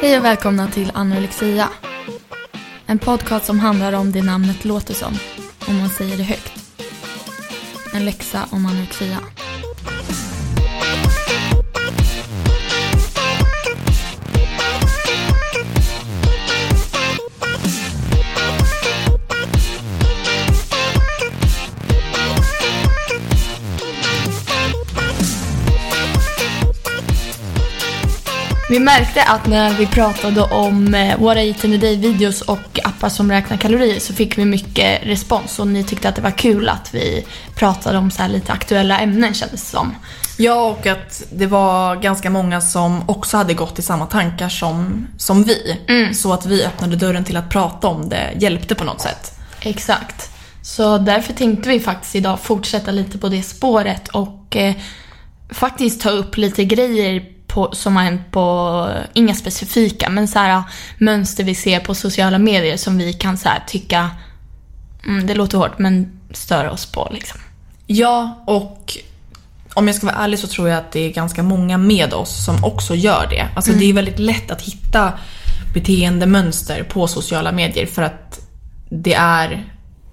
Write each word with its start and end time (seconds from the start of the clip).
Hej 0.00 0.18
och 0.18 0.24
välkomna 0.24 0.70
till 0.70 0.92
Anorexia. 0.94 1.68
En 2.86 2.98
podcast 2.98 3.46
som 3.46 3.60
handlar 3.60 3.92
om 3.92 4.12
det 4.12 4.22
namnet 4.22 4.64
låter 4.64 4.94
som, 4.94 5.18
om 5.68 5.78
man 5.78 5.88
säger 5.88 6.16
det 6.16 6.22
högt. 6.22 6.52
En 7.92 8.04
läxa 8.04 8.48
om 8.50 8.66
anorexia. 8.66 9.18
Vi 28.70 28.80
märkte 28.80 29.22
att 29.22 29.46
när 29.46 29.74
vi 29.74 29.86
pratade 29.86 30.42
om 30.42 30.94
eh, 30.94 31.18
våra 31.18 31.42
Eat 31.42 31.64
in 31.64 31.74
a 31.74 31.76
Day-videos 31.76 32.42
och 32.42 32.80
appar 32.84 33.08
som 33.08 33.30
räknar 33.30 33.56
kalorier 33.56 34.00
så 34.00 34.14
fick 34.14 34.38
vi 34.38 34.44
mycket 34.44 35.06
respons 35.06 35.58
och 35.58 35.66
ni 35.66 35.84
tyckte 35.84 36.08
att 36.08 36.16
det 36.16 36.22
var 36.22 36.30
kul 36.30 36.68
att 36.68 36.94
vi 36.94 37.26
pratade 37.54 37.98
om 37.98 38.10
så 38.10 38.22
här 38.22 38.28
lite 38.28 38.52
aktuella 38.52 38.98
ämnen 38.98 39.34
kändes 39.34 39.60
det 39.62 39.66
som. 39.66 39.94
Ja, 40.38 40.62
och 40.70 40.86
att 40.86 41.22
det 41.32 41.46
var 41.46 41.96
ganska 41.96 42.30
många 42.30 42.60
som 42.60 43.10
också 43.10 43.36
hade 43.36 43.54
gått 43.54 43.78
i 43.78 43.82
samma 43.82 44.06
tankar 44.06 44.48
som, 44.48 45.06
som 45.16 45.42
vi. 45.42 45.76
Så 46.14 46.32
att 46.32 46.46
vi 46.46 46.64
öppnade 46.64 46.96
dörren 46.96 47.24
till 47.24 47.36
att 47.36 47.50
prata 47.50 47.88
om 47.88 48.08
det 48.08 48.30
hjälpte 48.38 48.74
på 48.74 48.84
något 48.84 49.00
sätt. 49.00 49.38
Exakt. 49.60 50.30
Så 50.62 50.98
därför 50.98 51.32
tänkte 51.32 51.68
vi 51.68 51.80
faktiskt 51.80 52.16
idag 52.16 52.40
fortsätta 52.40 52.90
lite 52.90 53.18
på 53.18 53.28
det 53.28 53.42
spåret 53.42 54.08
och 54.08 54.56
eh, 54.56 54.74
faktiskt 55.50 56.00
ta 56.00 56.10
upp 56.10 56.36
lite 56.36 56.64
grejer 56.64 57.39
på, 57.52 57.70
som 57.72 57.96
har 57.96 58.02
hänt 58.02 58.30
på, 58.30 58.88
inga 59.12 59.34
specifika, 59.34 60.10
men 60.10 60.28
så 60.28 60.38
här 60.38 60.62
mönster 60.98 61.44
vi 61.44 61.54
ser 61.54 61.80
på 61.80 61.94
sociala 61.94 62.38
medier 62.38 62.76
som 62.76 62.98
vi 62.98 63.12
kan 63.12 63.36
så 63.36 63.48
här 63.48 63.62
tycka, 63.66 64.10
mm, 65.06 65.26
det 65.26 65.34
låter 65.34 65.58
hårt, 65.58 65.78
men 65.78 66.20
störa 66.32 66.70
oss 66.70 66.86
på 66.86 67.08
liksom. 67.12 67.40
Ja, 67.86 68.44
och 68.46 68.98
om 69.74 69.86
jag 69.86 69.96
ska 69.96 70.06
vara 70.06 70.16
ärlig 70.16 70.38
så 70.38 70.46
tror 70.46 70.68
jag 70.68 70.78
att 70.78 70.92
det 70.92 71.00
är 71.00 71.12
ganska 71.12 71.42
många 71.42 71.78
med 71.78 72.14
oss 72.14 72.44
som 72.44 72.64
också 72.64 72.94
gör 72.94 73.26
det. 73.30 73.48
Alltså 73.56 73.72
det 73.72 73.84
är 73.84 73.92
väldigt 73.92 74.18
lätt 74.18 74.50
att 74.50 74.62
hitta 74.62 75.12
beteendemönster 75.74 76.82
på 76.82 77.08
sociala 77.08 77.52
medier 77.52 77.86
för 77.86 78.02
att 78.02 78.40
det 78.90 79.14
är, 79.14 79.64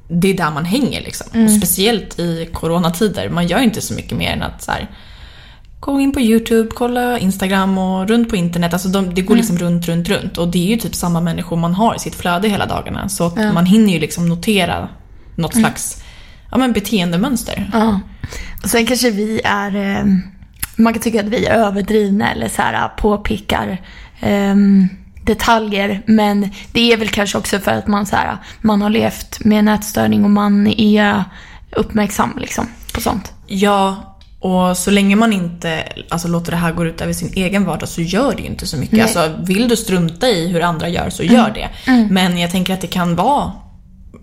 det 0.08 0.28
är 0.28 0.34
där 0.34 0.52
man 0.52 0.66
hänger 0.66 1.02
liksom. 1.02 1.46
Och 1.46 1.52
speciellt 1.52 2.20
i 2.20 2.50
coronatider. 2.54 3.30
Man 3.30 3.48
gör 3.48 3.60
inte 3.60 3.82
så 3.82 3.94
mycket 3.94 4.18
mer 4.18 4.32
än 4.32 4.44
att 4.44 4.64
så 4.64 4.72
här, 4.72 4.90
gå 5.80 6.00
in 6.00 6.12
på 6.12 6.22
YouTube, 6.22 6.70
kolla 6.76 7.20
Instagram 7.20 7.78
och 7.78 8.08
runt 8.08 8.30
på 8.30 8.36
internet. 8.36 8.74
Alltså 8.74 8.90
de, 8.90 9.14
det 9.14 9.22
går 9.22 9.36
liksom 9.36 9.58
runt, 9.58 9.88
runt, 9.88 10.10
runt. 10.10 10.38
Och 10.38 10.48
det 10.48 10.58
är 10.58 10.68
ju 10.68 10.78
typ 10.78 10.96
samma 10.96 11.22
människor 11.22 11.58
man 11.58 11.74
har 11.74 11.96
i 11.96 12.00
sitt 12.00 12.16
flöde 12.16 12.48
hela 12.50 12.66
dagarna. 12.66 13.10
Så 13.10 13.26
att 13.26 13.54
man 13.54 13.66
hinner 13.66 13.94
ju 13.94 14.00
liksom 14.00 14.30
notera 14.30 14.90
något 15.36 15.56
slags 15.56 16.04
ja, 16.52 16.58
men 16.58 16.74
beteendemönster. 16.74 17.70
Ja. 17.74 18.00
Och 18.64 18.70
sen 18.70 18.86
kanske 18.86 19.12
vi 19.12 19.42
är... 19.44 19.76
Eh, 19.76 20.06
man 20.76 20.94
kan 20.94 21.02
tycka 21.02 21.20
att 21.20 21.26
vi 21.26 21.46
är 21.46 21.54
överdrivna 21.54 22.32
eller 22.32 22.50
så 22.50 22.62
här 22.62 22.88
påpickar 22.88 23.82
eh, 24.20 24.56
detaljer. 25.24 26.04
Men 26.06 26.50
det 26.72 26.94
är 26.94 26.98
väl 26.98 27.10
kanske 27.10 27.38
också 27.38 27.60
för 27.60 27.72
att 27.72 27.88
man, 27.88 28.06
så 28.06 28.16
här, 28.16 28.38
man 28.62 28.82
har 28.82 28.90
levt 28.90 29.46
med 29.46 29.60
en 29.60 29.68
ätstörning 29.68 30.24
och 30.24 30.30
man 30.30 30.68
är 30.68 31.24
uppmärksam 31.72 32.34
liksom, 32.38 32.68
på 32.94 33.02
sånt. 33.02 33.34
Ja, 33.48 34.17
och 34.48 34.78
så 34.78 34.92
länge 34.92 35.16
man 35.16 35.34
inte 35.34 35.84
alltså, 36.10 36.28
låter 36.28 36.52
det 36.52 36.58
här 36.58 36.72
gå 36.72 36.86
ut 36.86 37.02
över 37.02 37.14
sin 37.14 37.34
egen 37.34 37.66
vardag 37.66 37.90
så 37.90 38.02
gör 38.02 38.36
det 38.36 38.42
ju 38.42 38.48
inte 38.48 38.68
så 38.68 38.78
mycket. 38.78 39.02
Alltså, 39.02 39.36
vill 39.44 39.68
du 39.68 39.76
strunta 39.78 40.30
i 40.30 40.48
hur 40.48 40.62
andra 40.62 40.90
gör 40.90 41.10
så 41.10 41.24
gör 41.24 41.50
det. 41.50 41.70
Men 42.10 42.38
jag 42.38 42.52
tänker 42.52 42.74
att 42.74 42.82
det 42.82 42.88
kan 42.88 43.16
vara 43.16 43.52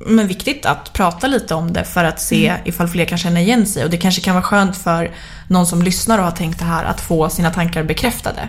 men 0.06 0.26
viktigt 0.26 0.66
att 0.66 0.92
prata 0.92 1.26
lite 1.26 1.54
om 1.54 1.72
det 1.72 1.84
för 1.84 2.04
att 2.04 2.20
se 2.20 2.54
ifall 2.64 2.88
fler 2.88 3.04
kan 3.04 3.18
känna 3.18 3.40
igen 3.40 3.66
sig. 3.66 3.84
Och 3.84 3.90
det 3.90 3.96
kanske 3.96 4.20
kan 4.20 4.34
vara 4.34 4.44
skönt 4.44 4.76
för 4.76 5.10
någon 5.48 5.66
som 5.66 5.82
lyssnar 5.82 6.18
och 6.18 6.24
har 6.24 6.30
tänkt 6.30 6.58
det 6.58 6.64
här 6.64 6.84
att 6.84 7.00
få 7.00 7.28
sina 7.28 7.50
tankar 7.50 7.82
bekräftade. 7.82 8.48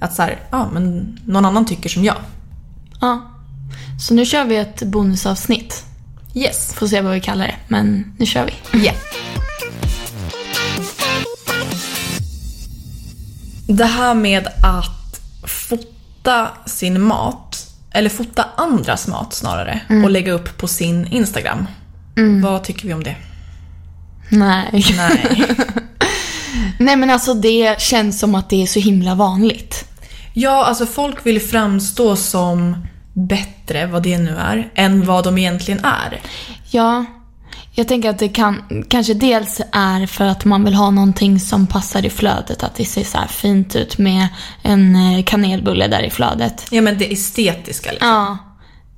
Att 0.00 0.14
så 0.14 0.22
här, 0.22 0.38
ja 0.50 0.68
men 0.72 1.16
någon 1.26 1.44
annan 1.44 1.66
tycker 1.66 1.88
som 1.88 2.04
jag. 2.04 2.16
Ja. 3.00 3.30
Så 4.00 4.14
nu 4.14 4.24
kör 4.24 4.44
vi 4.44 4.56
ett 4.56 4.82
bonusavsnitt. 4.82 5.84
Yes. 6.34 6.74
Får 6.74 6.86
se 6.86 7.00
vad 7.00 7.12
vi 7.12 7.20
kallar 7.20 7.46
det, 7.46 7.54
men 7.68 8.14
nu 8.18 8.26
kör 8.26 8.50
vi. 8.72 8.78
Yeah. 8.84 8.96
Det 13.66 13.84
här 13.84 14.14
med 14.14 14.46
att 14.62 15.20
fota 15.46 16.48
sin 16.66 17.02
mat, 17.02 17.66
eller 17.92 18.10
fota 18.10 18.46
andras 18.56 19.08
mat 19.08 19.34
snarare, 19.34 19.80
och 20.04 20.10
lägga 20.10 20.32
upp 20.32 20.58
på 20.58 20.68
sin 20.68 21.06
Instagram. 21.06 21.66
Vad 22.42 22.64
tycker 22.64 22.88
vi 22.88 22.94
om 22.94 23.04
det? 23.04 23.16
Nej. 24.30 24.84
Nej. 24.96 25.46
Nej 26.78 26.96
men 26.96 27.10
alltså 27.10 27.34
det 27.34 27.80
känns 27.80 28.20
som 28.20 28.34
att 28.34 28.50
det 28.50 28.62
är 28.62 28.66
så 28.66 28.80
himla 28.80 29.14
vanligt. 29.14 29.84
Ja, 30.32 30.64
alltså 30.64 30.86
folk 30.86 31.26
vill 31.26 31.40
framstå 31.40 32.16
som 32.16 32.86
bättre, 33.12 33.86
vad 33.86 34.02
det 34.02 34.18
nu 34.18 34.36
är, 34.36 34.70
än 34.74 35.06
vad 35.06 35.24
de 35.24 35.38
egentligen 35.38 35.84
är. 35.84 36.20
Ja, 36.70 37.04
jag 37.78 37.88
tänker 37.88 38.10
att 38.10 38.18
det 38.18 38.28
kan, 38.28 38.84
kanske 38.88 39.14
dels 39.14 39.60
är 39.72 40.06
för 40.06 40.24
att 40.24 40.44
man 40.44 40.64
vill 40.64 40.74
ha 40.74 40.90
någonting 40.90 41.40
som 41.40 41.66
passar 41.66 42.06
i 42.06 42.10
flödet. 42.10 42.62
Att 42.62 42.74
det 42.74 42.84
ser 42.84 43.04
så 43.04 43.18
här 43.18 43.26
fint 43.26 43.76
ut 43.76 43.98
med 43.98 44.28
en 44.62 44.96
eh, 44.96 45.24
kanelbulle 45.24 45.88
där 45.88 46.02
i 46.02 46.10
flödet. 46.10 46.66
Ja, 46.70 46.82
men 46.82 46.98
det 46.98 47.12
estetiska 47.12 47.90
liksom. 47.90 48.08
Ja, 48.08 48.38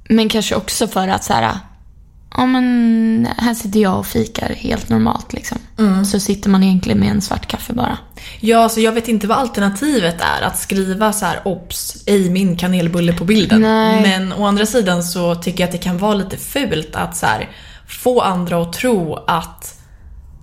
men 0.08 0.28
kanske 0.28 0.54
också 0.54 0.88
för 0.88 1.08
att 1.08 1.24
så 1.24 1.32
här, 1.32 1.58
ja 2.36 2.46
men 2.46 3.28
här 3.38 3.54
sitter 3.54 3.80
jag 3.80 3.98
och 3.98 4.06
fikar 4.06 4.48
helt 4.48 4.88
normalt 4.88 5.32
liksom. 5.32 5.58
Så 6.04 6.20
sitter 6.20 6.50
man 6.50 6.62
egentligen 6.62 6.98
med 7.00 7.10
en 7.10 7.20
svart 7.20 7.46
kaffe 7.46 7.72
bara. 7.72 7.98
Ja, 8.40 8.58
alltså 8.58 8.80
jag 8.80 8.92
vet 8.92 9.08
inte 9.08 9.26
vad 9.26 9.38
alternativet 9.38 10.20
är. 10.20 10.46
Att 10.46 10.58
skriva 10.58 11.12
så 11.12 11.26
här 11.26 11.40
obs, 11.44 12.02
ej 12.06 12.30
min 12.30 12.56
kanelbulle 12.56 13.12
på 13.12 13.24
bilden. 13.24 13.60
Nej. 13.60 14.02
Men 14.02 14.32
å 14.32 14.46
andra 14.46 14.66
sidan 14.66 15.02
så 15.02 15.34
tycker 15.34 15.60
jag 15.60 15.68
att 15.68 15.72
det 15.72 15.78
kan 15.78 15.98
vara 15.98 16.14
lite 16.14 16.36
fult 16.36 16.96
att 16.96 17.16
så 17.16 17.26
här, 17.26 17.48
få 17.88 18.20
andra 18.20 18.62
att 18.62 18.72
tro 18.72 19.24
att 19.26 19.74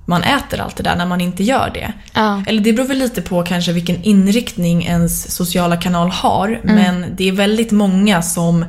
man 0.08 0.24
äter 0.24 0.60
allt 0.60 0.76
det 0.76 0.84
där 0.84 0.96
när 0.96 1.06
man 1.06 1.22
inte 1.22 1.44
gör 1.44 1.72
det. 1.74 1.94
Ja. 2.14 2.44
Eller 2.48 2.62
det 2.62 2.74
beror 2.74 2.88
väl 2.88 2.98
lite 2.98 3.22
på 3.22 3.44
kanske 3.44 3.72
vilken 3.72 4.04
inriktning 4.04 4.86
ens 4.86 5.36
sociala 5.36 5.78
kanal 5.78 6.10
har. 6.10 6.60
Men 6.64 7.06
det 7.18 7.28
är 7.28 7.32
väldigt 7.32 7.72
många 7.72 8.22
som 8.22 8.66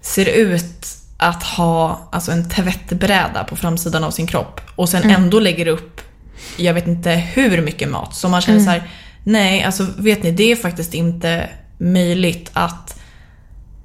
ser 0.00 0.28
ut 0.28 0.86
att 1.18 1.42
ha 1.42 2.08
alltså 2.12 2.32
en 2.32 2.50
tvättbräda 2.50 3.44
på 3.44 3.56
framsidan 3.56 4.04
av 4.04 4.10
sin 4.10 4.26
kropp 4.26 4.60
och 4.76 4.88
sen 4.88 5.10
ändå 5.10 5.40
lägger 5.40 5.66
upp, 5.66 6.00
jag 6.56 6.74
vet 6.74 6.86
inte 6.86 7.10
hur 7.10 7.62
mycket 7.62 7.88
mat. 7.88 8.14
Så 8.14 8.28
man 8.28 8.40
känner 8.40 8.60
så 8.60 8.70
här: 8.70 8.90
nej 9.24 9.62
alltså 9.62 9.86
vet 9.98 10.22
ni 10.22 10.30
det 10.30 10.52
är 10.52 10.56
faktiskt 10.56 10.94
inte 10.94 11.48
möjligt 11.78 12.50
att 12.52 13.00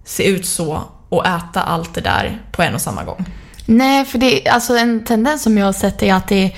se 0.05 0.27
ut 0.27 0.45
så 0.45 0.83
och 1.09 1.27
äta 1.27 1.61
allt 1.61 1.93
det 1.93 2.01
där 2.01 2.41
på 2.51 2.63
en 2.63 2.75
och 2.75 2.81
samma 2.81 3.03
gång. 3.03 3.25
Nej, 3.67 4.05
för 4.05 4.19
det 4.19 4.49
alltså 4.49 4.77
en 4.77 5.03
tendens 5.03 5.43
som 5.43 5.57
jag 5.57 5.65
har 5.65 5.73
sett 5.73 6.03
är 6.03 6.13
att 6.13 6.27
det, 6.27 6.55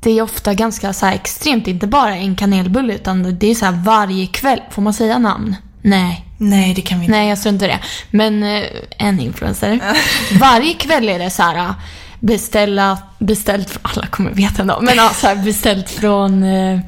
det 0.00 0.18
är 0.18 0.22
ofta 0.22 0.54
ganska 0.54 0.92
så 0.92 1.06
extremt. 1.06 1.66
Inte 1.66 1.86
bara 1.86 2.16
en 2.16 2.36
kanelbulle 2.36 2.94
utan 2.94 3.38
det 3.38 3.50
är 3.50 3.54
så 3.54 3.64
här 3.64 3.82
varje 3.84 4.26
kväll. 4.26 4.60
Får 4.70 4.82
man 4.82 4.94
säga 4.94 5.18
namn? 5.18 5.56
Nej. 5.82 6.24
Nej, 6.40 6.74
det 6.74 6.82
kan 6.82 7.00
vi 7.00 7.04
inte. 7.04 7.16
Nej, 7.16 7.28
jag 7.28 7.42
tror 7.42 7.54
inte 7.54 7.66
det. 7.66 7.78
Men 8.10 8.42
eh, 8.42 8.64
en 8.98 9.20
influencer. 9.20 9.80
Varje 10.40 10.74
kväll 10.74 11.08
är 11.08 11.18
det 11.18 11.30
så 11.30 11.42
här. 11.42 11.74
beställa, 12.20 12.98
beställt, 13.18 13.78
alla 13.82 14.06
kommer 14.06 14.30
veta 14.30 14.62
ändå, 14.62 14.78
men 14.82 14.96
ja, 14.96 15.10
så 15.14 15.26
här, 15.26 15.36
beställt 15.36 15.90
från, 15.90 16.42
eh, 16.42 16.80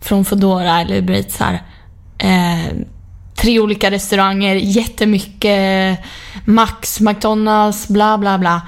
från 0.00 0.24
Foodora 0.24 0.80
eller 0.80 0.96
Uber 0.96 1.14
Eats, 1.14 1.40
här, 1.40 1.62
eh, 2.18 2.72
tre 3.36 3.60
olika 3.60 3.90
restauranger, 3.90 4.54
jättemycket 4.54 5.98
Max, 6.44 7.00
McDonalds, 7.00 7.88
bla 7.88 8.18
bla 8.18 8.38
bla. 8.38 8.62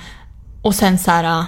Och 0.64 0.75
sen 0.75 0.99
så 0.99 1.11
här, 1.11 1.25
eh, 1.25 1.44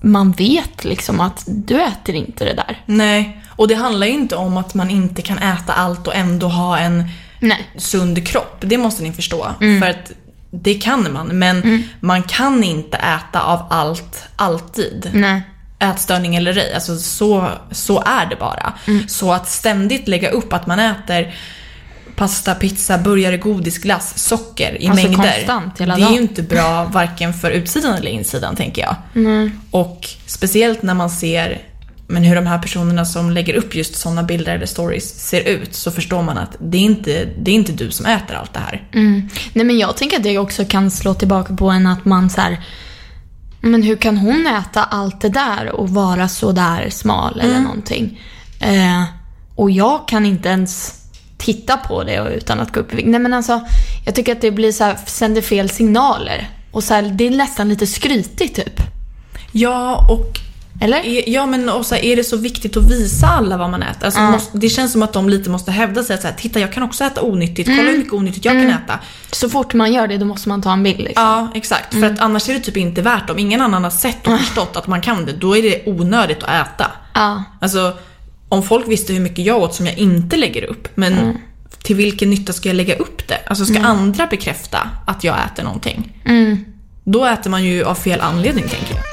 man 0.00 0.32
vet 0.32 0.84
liksom 0.84 1.20
att 1.20 1.44
du 1.46 1.82
äter 1.82 2.14
inte 2.14 2.44
det 2.44 2.54
där. 2.54 2.82
Nej, 2.86 3.42
och 3.48 3.68
det 3.68 3.74
handlar 3.74 4.06
ju 4.06 4.12
inte 4.12 4.36
om 4.36 4.56
att 4.56 4.74
man 4.74 4.90
inte 4.90 5.22
kan 5.22 5.38
äta 5.38 5.72
allt 5.72 6.06
och 6.06 6.14
ändå 6.14 6.48
ha 6.48 6.78
en 6.78 7.08
Nej. 7.40 7.70
sund 7.76 8.26
kropp. 8.26 8.56
Det 8.60 8.78
måste 8.78 9.02
ni 9.02 9.12
förstå. 9.12 9.54
För 9.58 9.90
att 9.90 10.12
det 10.50 10.74
kan 10.74 11.12
man, 11.12 11.26
men 11.26 11.84
man 12.00 12.22
kan 12.22 12.64
inte 12.64 12.96
äta 12.96 13.42
av 13.42 13.66
allt, 13.70 14.24
alltid. 14.36 15.10
Nej. 15.12 15.42
Ätstörning 15.78 16.36
eller 16.36 16.56
ej, 16.56 16.74
alltså 16.74 16.96
så, 16.96 17.48
så 17.70 18.02
är 18.06 18.26
det 18.26 18.36
bara. 18.36 18.72
Så 19.08 19.32
att 19.32 19.48
ständigt 19.48 20.08
lägga 20.08 20.30
upp 20.30 20.52
att 20.52 20.66
man 20.66 20.78
äter 20.78 21.34
pasta, 22.18 22.54
pizza, 22.54 22.98
burgare, 22.98 23.36
godis, 23.36 23.78
glass, 23.78 24.18
socker 24.18 24.82
i 24.82 24.88
Alltså 24.88 25.06
mängder. 25.08 25.32
konstant 25.32 25.80
hela 25.80 25.96
det 25.96 26.02
är 26.02 26.10
ju 26.10 26.20
inte 26.20 26.42
bra 26.42 26.84
varken 26.92 27.34
för 27.34 27.50
utsidan 27.50 27.94
eller 27.94 28.10
insidan 28.10 28.56
tänker 28.56 28.82
jag. 28.82 28.96
Och 29.70 30.08
speciellt 30.26 30.82
när 30.82 30.94
man 30.94 31.10
ser 31.10 31.62
men 32.10 32.22
hur 32.22 32.34
de 32.34 32.46
här 32.46 32.58
personerna 32.58 33.04
som 33.04 33.30
lägger 33.30 33.54
upp 33.54 33.74
just 33.74 33.96
sådana 33.96 34.22
bilder 34.22 34.54
eller 34.54 34.66
stories 34.66 35.28
ser 35.28 35.48
ut 35.48 35.74
så 35.74 35.90
förstår 35.90 36.22
man 36.22 36.38
att 36.38 36.56
det 36.60 36.78
är 36.78 36.82
inte, 36.82 37.28
det 37.38 37.50
är 37.50 37.54
inte 37.54 37.72
du 37.72 37.90
som 37.90 38.06
äter 38.06 38.36
allt 38.36 38.54
det 38.54 38.60
här. 38.60 38.88
Nej 39.52 39.64
men 39.64 39.78
jag 39.78 39.96
tänker 39.96 40.16
att 40.16 40.22
det 40.22 40.38
också 40.38 40.64
kan 40.64 40.90
slå 40.90 41.14
tillbaka 41.14 41.54
på 41.54 41.70
en 41.70 41.86
att 41.86 42.04
man 42.04 42.30
så 42.30 42.40
här, 42.40 42.60
men 43.60 43.82
hur 43.82 43.96
kan 43.96 44.16
hon 44.16 44.46
äta 44.46 44.84
allt 44.84 45.20
det 45.20 45.28
där 45.28 45.70
och 45.72 45.88
vara 45.90 46.28
så 46.28 46.52
där 46.52 46.90
smal 46.90 47.40
eller 47.40 47.60
någonting? 47.60 48.20
Eh, 48.60 49.04
och 49.54 49.70
jag 49.70 50.08
kan 50.08 50.26
inte 50.26 50.48
ens 50.48 50.97
titta 51.38 51.76
på 51.76 52.04
det 52.04 52.34
utan 52.36 52.60
att 52.60 52.72
gå 52.72 52.80
upp 52.80 52.92
i 52.92 52.96
vikt. 52.96 53.08
Nej 53.08 53.20
men 53.20 53.34
alltså, 53.34 53.60
jag 54.04 54.14
tycker 54.14 54.32
att 54.32 54.40
det 54.40 54.50
blir 54.50 54.72
så 54.72 54.84
här, 54.84 54.96
sänder 55.06 55.42
fel 55.42 55.70
signaler. 55.70 56.50
Och 56.70 56.84
så 56.84 56.94
här, 56.94 57.02
det 57.02 57.26
är 57.26 57.30
nästan 57.30 57.68
lite 57.68 57.86
skrytigt 57.86 58.56
typ. 58.56 58.80
Ja, 59.52 60.06
och 60.10 60.38
Eller? 60.80 60.98
är, 61.06 61.28
ja, 61.28 61.46
men 61.46 61.68
och 61.68 61.86
så 61.86 61.94
här, 61.94 62.04
är 62.04 62.16
det 62.16 62.24
så 62.24 62.36
viktigt 62.36 62.76
att 62.76 62.90
visa 62.90 63.26
alla 63.26 63.56
vad 63.56 63.70
man 63.70 63.82
äter? 63.82 64.04
Alltså, 64.04 64.20
måste, 64.20 64.58
det 64.58 64.68
känns 64.68 64.92
som 64.92 65.02
att 65.02 65.12
de 65.12 65.28
lite 65.28 65.50
måste 65.50 65.70
hävda 65.70 66.02
sig 66.02 66.14
att 66.14 66.20
så 66.20 66.28
här, 66.28 66.34
titta 66.34 66.60
jag 66.60 66.72
kan 66.72 66.82
också 66.82 67.04
äta 67.04 67.22
onyttigt, 67.22 67.68
kolla 67.68 67.90
hur 67.90 67.98
mycket 67.98 68.12
onyttigt 68.12 68.44
jag 68.44 68.54
kan 68.54 68.70
äta. 68.70 68.98
Så 69.32 69.48
fort 69.48 69.74
man 69.74 69.92
gör 69.92 70.08
det 70.08 70.16
då 70.16 70.24
måste 70.24 70.48
man 70.48 70.62
ta 70.62 70.72
en 70.72 70.82
bild 70.82 70.98
liksom. 71.00 71.24
Ja, 71.24 71.48
exakt. 71.54 71.94
För 71.94 72.04
att 72.04 72.20
annars 72.20 72.48
är 72.48 72.54
det 72.54 72.60
typ 72.60 72.76
inte 72.76 73.02
värt 73.02 73.30
om 73.30 73.38
ingen 73.38 73.60
annan 73.60 73.84
har 73.84 73.90
sett 73.90 74.26
och 74.26 74.38
förstått 74.38 74.76
att 74.76 74.86
man 74.86 75.00
kan 75.00 75.26
det, 75.26 75.32
då 75.32 75.56
är 75.56 75.62
det 75.62 75.82
onödigt 75.86 76.42
att 76.42 76.66
äta. 76.66 76.90
Ja. 77.14 77.44
Alltså, 77.60 77.92
om 78.48 78.62
folk 78.62 78.88
visste 78.88 79.12
hur 79.12 79.20
mycket 79.20 79.44
jag 79.44 79.62
åt 79.62 79.74
som 79.74 79.86
jag 79.86 79.98
inte 79.98 80.36
lägger 80.36 80.64
upp, 80.64 80.88
men 80.94 81.38
till 81.82 81.96
vilken 81.96 82.30
nytta 82.30 82.52
ska 82.52 82.68
jag 82.68 82.76
lägga 82.76 82.96
upp 82.96 83.28
det? 83.28 83.38
Alltså 83.46 83.64
ska 83.64 83.80
andra 83.80 84.26
bekräfta 84.26 84.90
att 85.06 85.24
jag 85.24 85.36
äter 85.44 85.64
någonting? 85.64 86.22
Då 87.04 87.24
äter 87.24 87.50
man 87.50 87.64
ju 87.64 87.84
av 87.84 87.94
fel 87.94 88.20
anledning 88.20 88.64
tänker 88.68 88.94
jag. 88.94 89.04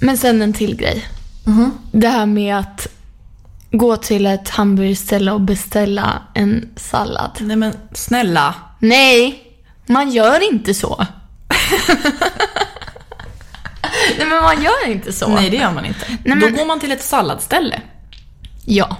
Men 0.00 0.18
sen 0.18 0.42
en 0.42 0.52
till 0.52 0.76
grej. 0.76 1.08
Det 1.92 2.08
här 2.08 2.26
med 2.26 2.58
att 2.58 2.88
gå 3.70 3.96
till 3.96 4.26
ett 4.26 4.48
hamburgerställe 4.48 5.32
och 5.32 5.40
beställa 5.40 6.22
en 6.34 6.68
sallad. 6.76 7.30
Nej 7.40 7.56
men 7.56 7.74
snälla. 7.92 8.54
Nej, 8.78 9.42
man 9.86 10.10
gör 10.10 10.52
inte 10.52 10.74
så. 10.74 11.06
Nej 14.18 14.26
men 14.26 14.42
man 14.42 14.62
gör 14.62 14.88
inte 14.90 15.12
så. 15.12 15.28
Nej 15.28 15.50
det 15.50 15.56
gör 15.56 15.72
man 15.72 15.84
inte. 15.84 16.06
men- 16.24 16.40
Då 16.40 16.48
går 16.48 16.66
man 16.66 16.80
till 16.80 16.92
ett 16.92 17.02
salladsställe. 17.02 17.80
Ja. 18.64 18.96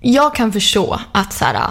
Jag 0.00 0.34
kan 0.34 0.52
förstå 0.52 1.00
att 1.12 1.32
så 1.32 1.44
här, 1.44 1.70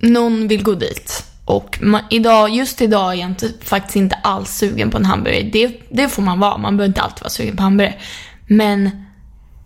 någon 0.00 0.48
vill 0.48 0.62
gå 0.62 0.74
dit. 0.74 1.24
Och 1.44 1.78
man, 1.82 2.00
idag, 2.10 2.50
just 2.50 2.82
idag 2.82 3.12
är 3.12 3.16
jag 3.16 3.28
inte, 3.30 3.50
faktiskt 3.64 3.96
inte 3.96 4.14
alls 4.22 4.50
sugen 4.56 4.90
på 4.90 4.96
en 4.98 5.04
hamburgare. 5.04 5.42
Det, 5.42 5.80
det 5.90 6.08
får 6.08 6.22
man 6.22 6.38
vara, 6.40 6.58
man 6.58 6.76
behöver 6.76 6.88
inte 6.90 7.00
alltid 7.00 7.20
vara 7.22 7.30
sugen 7.30 7.56
på 7.56 7.62
hamburgare. 7.62 7.94
Men 8.46 8.90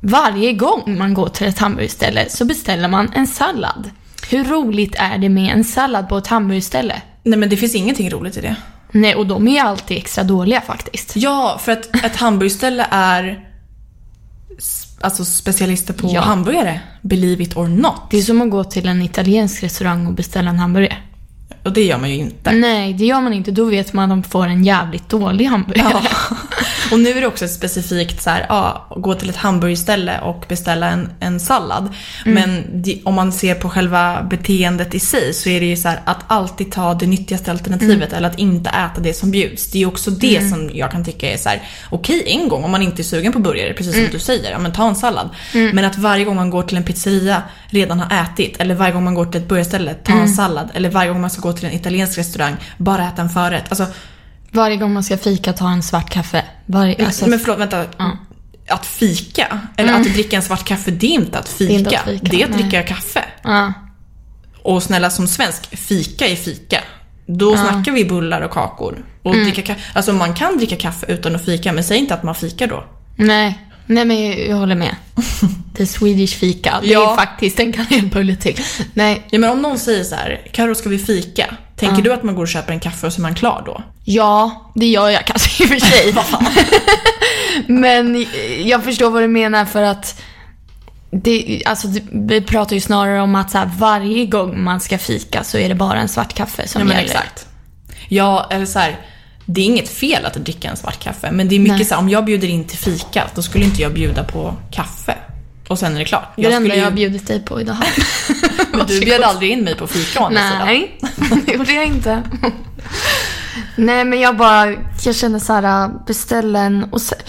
varje 0.00 0.52
gång 0.52 0.98
man 0.98 1.14
går 1.14 1.28
till 1.28 1.46
ett 1.46 1.58
hamburgerställe 1.58 2.28
så 2.28 2.44
beställer 2.44 2.88
man 2.88 3.10
en 3.14 3.26
sallad. 3.26 3.90
Hur 4.30 4.44
roligt 4.44 4.94
är 4.98 5.18
det 5.18 5.28
med 5.28 5.52
en 5.52 5.64
sallad 5.64 6.08
på 6.08 6.18
ett 6.18 6.26
hamburgerställe? 6.26 7.02
Nej 7.22 7.38
men 7.38 7.48
det 7.48 7.56
finns 7.56 7.74
ingenting 7.74 8.10
roligt 8.10 8.36
i 8.36 8.40
det. 8.40 8.56
Nej, 8.92 9.14
och 9.14 9.26
de 9.26 9.48
är 9.48 9.62
alltid 9.62 9.96
extra 9.96 10.24
dåliga 10.24 10.60
faktiskt. 10.60 11.12
Ja, 11.16 11.60
för 11.62 11.72
att 11.72 12.04
ett 12.04 12.16
hamburgerställe 12.16 12.86
är 12.90 13.48
alltså 15.00 15.24
specialister 15.24 15.94
på 15.94 16.08
Ja. 16.12 16.20
hamburgare. 16.20 16.80
Believe 17.02 17.42
it 17.44 17.56
or 17.56 17.68
not. 17.68 18.00
Det 18.10 18.16
är 18.18 18.22
som 18.22 18.42
att 18.42 18.50
gå 18.50 18.64
till 18.64 18.88
en 18.88 19.02
italiensk 19.02 19.62
restaurang 19.62 20.06
och 20.06 20.12
beställa 20.12 20.50
en 20.50 20.58
hamburgare. 20.58 20.96
Och 21.64 21.72
det 21.72 21.84
gör 21.84 21.98
man 21.98 22.10
ju 22.10 22.16
inte. 22.16 22.52
Nej, 22.52 22.92
det 22.92 23.04
gör 23.04 23.20
man 23.20 23.32
inte. 23.32 23.50
Då 23.50 23.64
vet 23.64 23.92
man 23.92 24.04
att 24.04 24.10
de 24.10 24.22
får 24.22 24.46
en 24.46 24.64
jävligt 24.64 25.08
dålig 25.08 25.44
hamburgare. 25.44 25.92
Ja. 26.02 26.36
Och 26.92 27.00
nu 27.00 27.10
är 27.10 27.20
det 27.20 27.26
också 27.26 27.48
specifikt 27.48 28.22
så 28.22 28.30
här, 28.30 28.46
ja, 28.48 28.86
gå 28.96 29.14
till 29.14 29.30
ett 29.30 29.36
hamburgerställe 29.36 30.20
och 30.20 30.44
beställa 30.48 30.88
en, 30.88 31.08
en 31.20 31.40
sallad. 31.40 31.94
Men 32.24 32.64
det, 32.82 33.00
om 33.04 33.14
man 33.14 33.32
ser 33.32 33.54
på 33.54 33.68
själva 33.68 34.22
beteendet 34.22 34.94
i 34.94 35.00
sig 35.00 35.34
så 35.34 35.48
är 35.48 35.60
det 35.60 35.66
ju 35.66 35.76
så 35.76 35.88
här 35.88 36.00
att 36.04 36.24
alltid 36.26 36.72
ta 36.72 36.94
det 36.94 37.06
nyttigaste 37.06 37.50
alternativet 37.50 38.12
eller 38.12 38.28
att 38.28 38.38
inte 38.38 38.70
äta 38.70 39.00
det 39.00 39.14
som 39.14 39.30
bjuds. 39.30 39.70
Det 39.70 39.78
är 39.78 39.80
ju 39.80 39.86
också 39.86 40.10
det 40.10 40.48
som 40.50 40.70
jag 40.74 40.90
kan 40.90 41.04
tycka 41.04 41.32
är 41.32 41.36
så 41.36 41.48
här: 41.48 41.62
okej 41.90 42.22
en 42.26 42.48
gång 42.48 42.64
om 42.64 42.70
man 42.70 42.82
inte 42.82 43.02
är 43.02 43.04
sugen 43.04 43.32
på 43.32 43.38
burgare, 43.38 43.74
precis 43.74 43.94
som 43.94 44.08
du 44.12 44.18
säger, 44.18 44.50
ja 44.50 44.58
men 44.58 44.72
ta 44.72 44.88
en 44.88 44.96
sallad. 44.96 45.30
Men 45.72 45.84
att 45.84 45.98
varje 45.98 46.24
gång 46.24 46.36
man 46.36 46.50
går 46.50 46.62
till 46.62 46.76
en 46.76 46.84
pizzeria 46.84 47.42
redan 47.66 48.00
har 48.00 48.24
ätit, 48.24 48.60
eller 48.60 48.74
varje 48.74 48.92
gång 48.92 49.04
man 49.04 49.14
går 49.14 49.26
till 49.26 49.40
ett 49.40 49.48
burgarställe, 49.48 49.94
ta 49.94 50.12
en 50.12 50.28
sallad. 50.28 50.70
Eller 50.74 50.90
varje 50.90 51.10
gång 51.10 51.20
man 51.20 51.30
ska 51.30 51.42
gå 51.42 51.52
till 51.52 51.66
en 51.66 51.72
italiensk 51.72 52.18
restaurang, 52.18 52.56
bara 52.76 53.08
äta 53.08 53.22
en 53.22 53.30
förrätt. 53.30 53.64
Alltså, 53.68 53.86
Varje 54.50 54.76
gång 54.76 54.92
man 54.92 55.04
ska 55.04 55.16
fika, 55.16 55.52
ta 55.52 55.70
en 55.70 55.82
svart 55.82 56.10
kaffe. 56.10 56.44
Varje, 56.66 57.06
alltså, 57.06 57.26
men 57.26 57.38
förlåt, 57.38 57.58
vänta. 57.58 57.84
Att 58.68 58.86
fika, 58.86 59.60
eller 59.76 59.92
att 59.92 60.04
dricka 60.14 60.36
en 60.36 60.42
svart 60.42 60.64
kaffe, 60.64 60.90
det 60.90 61.06
är 61.06 61.10
inte 61.14 61.38
att 61.38 61.48
fika. 61.48 61.72
är 61.72 61.78
inte 61.78 61.98
att 61.98 62.04
fika, 62.04 62.26
Det 62.30 62.42
är 62.42 62.46
att 62.46 62.52
dricka 62.58 62.82
kaffe. 62.82 63.24
ja. 63.42 63.72
Och 64.62 64.82
snälla 64.82 65.10
som 65.10 65.26
svensk, 65.26 65.76
fika 65.76 66.26
är 66.26 66.36
fika. 66.36 66.80
Då 67.26 67.56
snackar 67.56 67.92
vi 67.92 68.04
bullar 68.04 68.40
och 68.40 68.50
kakor. 68.50 69.04
Och 69.22 69.34
Mm. 69.34 69.44
dricka 69.46 69.62
kaffe. 69.62 69.80
Alltså 69.94 70.12
man 70.12 70.34
kan 70.34 70.56
dricka 70.58 70.76
kaffe 70.76 71.06
utan 71.12 71.36
att 71.36 71.44
fika, 71.44 71.72
men 71.72 71.84
säg 71.84 71.98
inte 71.98 72.14
att 72.14 72.22
man 72.22 72.34
fikar 72.34 72.66
då. 72.66 72.84
Nej. 73.16 73.58
Nej, 73.86 74.04
men 74.04 74.26
jag, 74.26 74.38
jag 74.48 74.56
håller 74.56 74.74
med. 74.74 74.96
The 75.76 75.86
Swedish 75.86 76.36
fika. 76.38 76.78
Det 76.82 76.88
Ja. 76.88 77.12
är 77.12 77.16
faktiskt 77.16 77.60
en 77.60 77.72
kanelbulle 77.88 78.36
till. 78.36 78.60
Nej. 78.94 79.26
Ja, 79.30 79.38
men 79.38 79.50
om 79.50 79.62
någon 79.62 79.78
säger 79.78 80.04
så 80.04 80.14
här, 80.14 80.40
Karo 80.52 80.74
ska 80.74 80.88
vi 80.88 80.98
fika? 80.98 81.56
Tänker 81.76 82.02
du 82.02 82.12
att 82.12 82.22
man 82.22 82.34
går 82.34 82.42
och 82.42 82.48
köper 82.48 82.72
en 82.72 82.80
kaffe 82.80 83.06
och 83.06 83.12
så 83.12 83.20
är 83.20 83.22
man 83.22 83.34
klar 83.34 83.62
då? 83.66 83.82
Ja, 84.04 84.70
det 84.74 84.86
gör 84.86 85.08
jag 85.08 85.24
kanske 85.26 85.64
i 85.64 85.66
och 85.66 85.70
för 85.70 85.78
sig. 85.80 86.14
men 87.66 88.26
jag 88.64 88.84
förstår 88.84 89.10
vad 89.10 89.22
du 89.22 89.28
menar 89.28 89.64
för 89.64 89.82
att 89.82 90.22
det, 91.10 91.62
alltså, 91.66 91.88
vi 92.12 92.40
pratar 92.40 92.74
ju 92.74 92.80
snarare 92.80 93.20
om 93.20 93.34
att 93.34 93.50
så 93.50 93.58
här, 93.58 93.70
varje 93.78 94.26
gång 94.26 94.64
man 94.64 94.80
ska 94.80 94.98
fika 94.98 95.44
så 95.44 95.58
är 95.58 95.68
det 95.68 95.74
bara 95.74 95.98
en 96.00 96.08
svart 96.08 96.34
kaffe 96.34 96.68
som 96.68 96.82
Ja, 96.82 96.88
gäller. 96.88 97.04
exakt. 97.04 97.46
Ja, 98.08 98.46
eller 98.50 98.66
så 98.66 98.78
här, 98.78 99.00
det 99.44 99.60
är 99.60 99.64
inget 99.64 99.88
fel 99.88 100.24
att 100.24 100.34
dricka 100.34 100.68
en 100.70 100.76
svart 100.76 100.98
kaffe, 101.02 101.30
men 101.30 101.48
det 101.48 101.54
är 101.54 101.60
mycket 101.60 101.76
Nej. 101.76 101.84
så 101.84 101.94
här, 101.94 102.00
om 102.02 102.08
jag 102.08 102.24
bjuder 102.24 102.48
in 102.48 102.64
till 102.64 102.78
fika, 102.78 103.24
då 103.34 103.42
skulle 103.42 103.64
inte 103.64 103.82
jag 103.82 103.94
bjuda 103.94 104.24
på 104.24 104.54
kaffe. 104.70 105.14
Och 105.68 105.78
sen 105.78 105.94
är 105.94 105.98
det 105.98 106.04
klart. 106.04 106.32
Det 106.36 106.42
det 106.42 106.48
enda 106.48 106.58
skulle 106.58 106.76
jag 106.76 106.84
har 106.84 106.90
ju, 106.90 106.96
bjudit 106.96 107.26
dig 107.26 107.40
på 107.44 107.60
idag. 107.60 107.76
men 108.72 108.86
du 108.86 109.00
bjöd 109.00 109.22
aldrig 109.22 109.50
in 109.50 109.64
mig 109.64 109.74
på 109.76 109.86
fika 109.86 110.20
å. 110.24 110.28
Nej, 110.28 110.98
det 111.46 111.52
gjorde 111.52 111.72
jag 111.72 111.86
inte. 111.86 112.22
Nej, 113.76 114.04
men 114.04 114.20
jag 114.20 114.36
bara, 114.36 114.66
jag 115.04 115.16
känner 115.16 115.38
så 115.38 115.52
här, 115.52 115.90
beställ 116.06 116.56
en, 116.56 116.84
och 116.84 116.98
sä- 116.98 117.22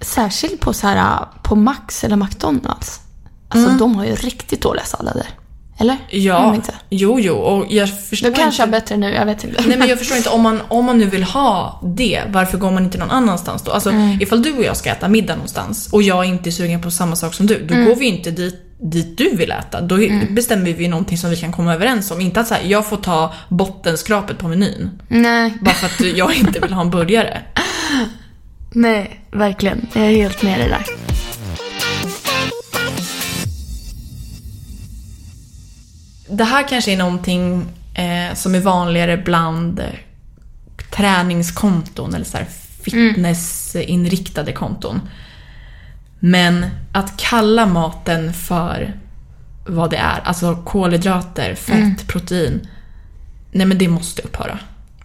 särskilt 0.00 0.60
på 0.60 0.72
så 0.72 0.86
här, 0.86 1.18
på 1.42 1.56
Max 1.56 2.04
eller 2.04 2.16
McDonalds. 2.16 3.00
Alltså 3.48 3.70
de 3.70 3.96
har 3.96 4.04
ju 4.04 4.14
riktigt 4.14 4.62
dåliga 4.62 4.84
sallader. 4.84 5.26
Eller? 5.80 5.92
Har 5.92 5.98
Ja, 6.10 6.54
inte? 6.54 6.74
jo, 6.88 7.20
jo. 7.20 7.34
Och 7.34 7.66
jag 7.72 8.00
förstår 8.08 8.30
De 8.30 8.36
kanske 8.36 8.62
har 8.62 8.66
inte... 8.66 8.80
bättre 8.80 8.96
nu, 8.96 9.10
jag 9.14 9.26
vet 9.26 9.44
inte. 9.44 9.64
Nej 9.68 9.78
men 9.78 9.88
jag 9.88 9.98
förstår 9.98 10.16
inte, 10.16 10.28
om 10.30 10.42
man, 10.42 10.60
om 10.68 10.84
man 10.84 10.98
nu 10.98 11.04
vill 11.04 11.22
ha 11.24 11.80
det, 11.96 12.22
varför 12.28 12.58
går 12.58 12.70
man 12.70 12.84
inte 12.84 12.98
någon 12.98 13.10
annanstans 13.10 13.62
då? 13.62 13.70
Alltså 13.72 13.90
Mm. 13.90 14.20
ifall 14.22 14.42
du 14.42 14.52
och 14.52 14.64
jag 14.64 14.76
ska 14.76 14.90
äta 14.90 15.08
middag 15.08 15.34
någonstans 15.34 15.88
och 15.92 16.02
jag 16.02 16.24
inte 16.24 16.48
är 16.48 16.50
sugen 16.50 16.82
på 16.82 16.90
samma 16.90 17.16
sak 17.16 17.34
som 17.34 17.46
du, 17.46 17.64
då 17.66 17.74
Mm. 17.74 17.88
går 17.88 17.96
vi 17.96 18.06
inte 18.06 18.30
dit, 18.30 18.62
dit 18.80 19.18
du 19.18 19.36
vill 19.36 19.50
äta. 19.50 19.80
Då 19.80 19.98
bestämmer 20.30 20.72
vi 20.72 20.88
någonting 20.88 21.18
som 21.18 21.30
vi 21.30 21.36
kan 21.36 21.52
komma 21.52 21.74
överens 21.74 22.10
om. 22.10 22.20
Inte 22.20 22.40
att 22.40 22.48
säga 22.48 22.62
jag 22.66 22.86
får 22.86 22.96
ta 22.96 23.32
bottenskrapet 23.48 24.38
på 24.38 24.48
menyn. 24.48 24.90
Nej, 25.08 25.52
Bara 25.60 25.74
för 25.74 25.86
att 25.86 26.16
jag 26.16 26.34
inte 26.36 26.60
vill 26.60 26.72
ha 26.72 26.80
en 26.82 26.90
burgare. 26.90 27.42
nej, 28.72 29.20
verkligen. 29.32 29.86
Jag 29.92 30.04
är 30.04 30.10
helt 30.10 30.42
med 30.42 30.60
dig 30.60 30.68
där. 30.68 30.84
Det 36.30 36.44
här 36.44 36.68
kanske 36.68 36.92
är 36.92 36.96
någonting 36.96 37.64
eh, 37.94 38.34
som 38.34 38.54
är 38.54 38.60
vanligare 38.60 39.16
bland 39.16 39.82
träningskonton 40.90 42.14
eller 42.14 42.24
så 42.24 42.36
här 42.36 42.46
fitnessinriktade 42.82 44.52
konton. 44.52 45.00
Men 46.20 46.66
att 46.92 47.16
kalla 47.16 47.66
maten 47.66 48.34
för 48.34 48.94
vad 49.66 49.90
det 49.90 49.96
är, 49.96 50.20
alltså 50.24 50.62
kolhydrater, 50.64 51.54
fett, 51.54 52.06
protein. 52.06 52.68
Nej 53.52 53.66
men 53.66 53.78
det 53.78 53.88
måste 53.88 54.22
upphöra. 54.22 54.58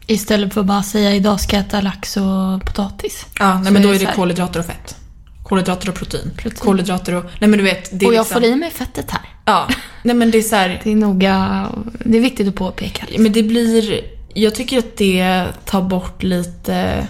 Istället 0.08 0.54
för 0.54 0.62
att 0.62 0.68
bara 0.68 0.84
säga 0.84 1.14
idag 1.14 1.40
ska 1.40 1.56
jag 1.56 1.66
äta 1.66 1.82
lax 1.82 2.18
och 2.18 2.66
potatis. 2.66 3.26
Ja, 3.40 3.60
nej 3.60 3.72
men 3.72 3.82
då 3.82 3.90
är 3.90 4.00
det 4.00 4.14
kolhydrater 4.16 4.60
och 4.60 4.66
fett. 4.66 4.96
Kolhydrater 5.44 5.90
och 5.90 5.96
protein. 5.96 6.32
Protein. 6.38 6.60
Kolhydrater 6.60 7.14
och... 7.16 7.24
Nej 7.40 7.50
men 7.50 7.58
du 7.58 7.64
vet, 7.64 8.00
det 8.00 8.06
är 8.06 8.08
och 8.08 8.16
jag 8.16 8.22
liksom, 8.22 8.42
får 8.42 8.50
i 8.50 8.56
mig 8.56 8.72
fettet 8.72 9.12
här. 9.12 9.22
Ja, 9.46 9.68
nej 10.04 10.16
men 10.16 10.32
det 10.32 10.38
är 10.38 10.42
så 10.42 10.56
här, 10.56 10.82
Det 10.84 10.92
är 10.92 10.96
noga, 10.96 11.68
det 12.06 12.18
är 12.18 12.22
viktigt 12.22 12.48
att 12.48 12.56
påpeka. 12.56 13.06
liksom. 13.06 13.24
Men 13.24 13.32
det 13.32 13.44
blir... 13.44 14.02
Jag 14.34 14.56
tycker 14.56 14.80
att 14.80 14.98
det 14.98 15.46
tar 15.66 15.82
bort 15.82 16.24
lite... 16.24 17.08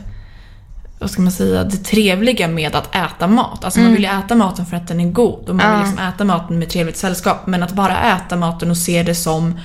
Vad 0.99 1.11
ska 1.11 1.21
man 1.21 1.31
säga? 1.31 1.63
Det 1.63 1.77
trevliga 1.77 2.47
med 2.47 2.75
att 2.75 2.95
äta 2.95 3.27
mat. 3.27 3.65
Alltså 3.65 3.79
man 3.79 3.91
vill 3.93 4.03
ju 4.03 4.09
äta 4.09 4.35
maten 4.35 4.65
för 4.65 4.77
att 4.77 4.87
den 4.87 4.99
är 4.99 5.11
god 5.11 5.49
och 5.49 5.55
man 5.55 5.71
vill 5.71 5.87
liksom 5.89 6.07
äta 6.07 6.23
maten 6.23 6.59
med 6.59 6.69
trevligt 6.69 6.97
sällskap. 6.97 7.47
Men 7.47 7.63
att 7.63 7.71
bara 7.73 8.15
äta 8.15 8.35
maten 8.35 8.71
och 8.71 8.77
se 8.77 9.03
det 9.03 9.15
som 9.15 9.59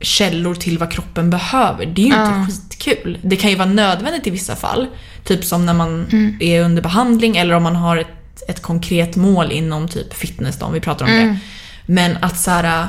källor 0.00 0.54
till 0.54 0.78
vad 0.78 0.92
kroppen 0.92 1.30
behöver, 1.30 1.86
det 1.86 2.02
är 2.02 2.06
ju 2.06 2.12
inte 2.12 2.52
skitkul. 2.52 3.18
Det 3.22 3.36
kan 3.36 3.50
ju 3.50 3.56
vara 3.56 3.68
nödvändigt 3.68 4.26
i 4.26 4.30
vissa 4.30 4.56
fall. 4.56 4.86
Typ 5.24 5.44
som 5.44 5.66
när 5.66 5.74
man 5.74 6.06
är 6.40 6.62
under 6.62 6.82
behandling 6.82 7.36
eller 7.36 7.54
om 7.54 7.62
man 7.62 7.76
har 7.76 7.96
ett, 7.96 8.42
ett 8.48 8.62
konkret 8.62 9.16
mål 9.16 9.52
inom 9.52 9.88
typ 9.88 10.14
fitness 10.14 10.58
då, 10.58 10.66
om 10.66 10.72
vi 10.72 10.80
pratar 10.80 11.04
om 11.04 11.10
det. 11.10 11.38
Men 11.86 12.16
att 12.20 12.38
så 12.38 12.50
här, 12.50 12.88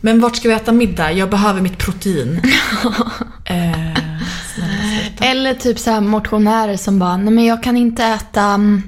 men 0.00 0.20
vart 0.20 0.36
ska 0.36 0.48
vi 0.48 0.54
äta 0.54 0.72
middag? 0.72 1.12
Jag 1.12 1.30
behöver 1.30 1.60
mitt 1.60 1.78
protein. 1.78 2.40
eh. 3.44 3.96
Eller 5.20 5.54
typ 5.54 5.78
så 5.78 5.90
här 5.90 6.00
motionärer 6.00 6.76
som 6.76 6.98
bara, 6.98 7.16
nej 7.16 7.34
men 7.34 7.44
jag 7.44 7.62
kan 7.62 7.76
inte 7.76 8.04
äta 8.04 8.42
mm, 8.42 8.82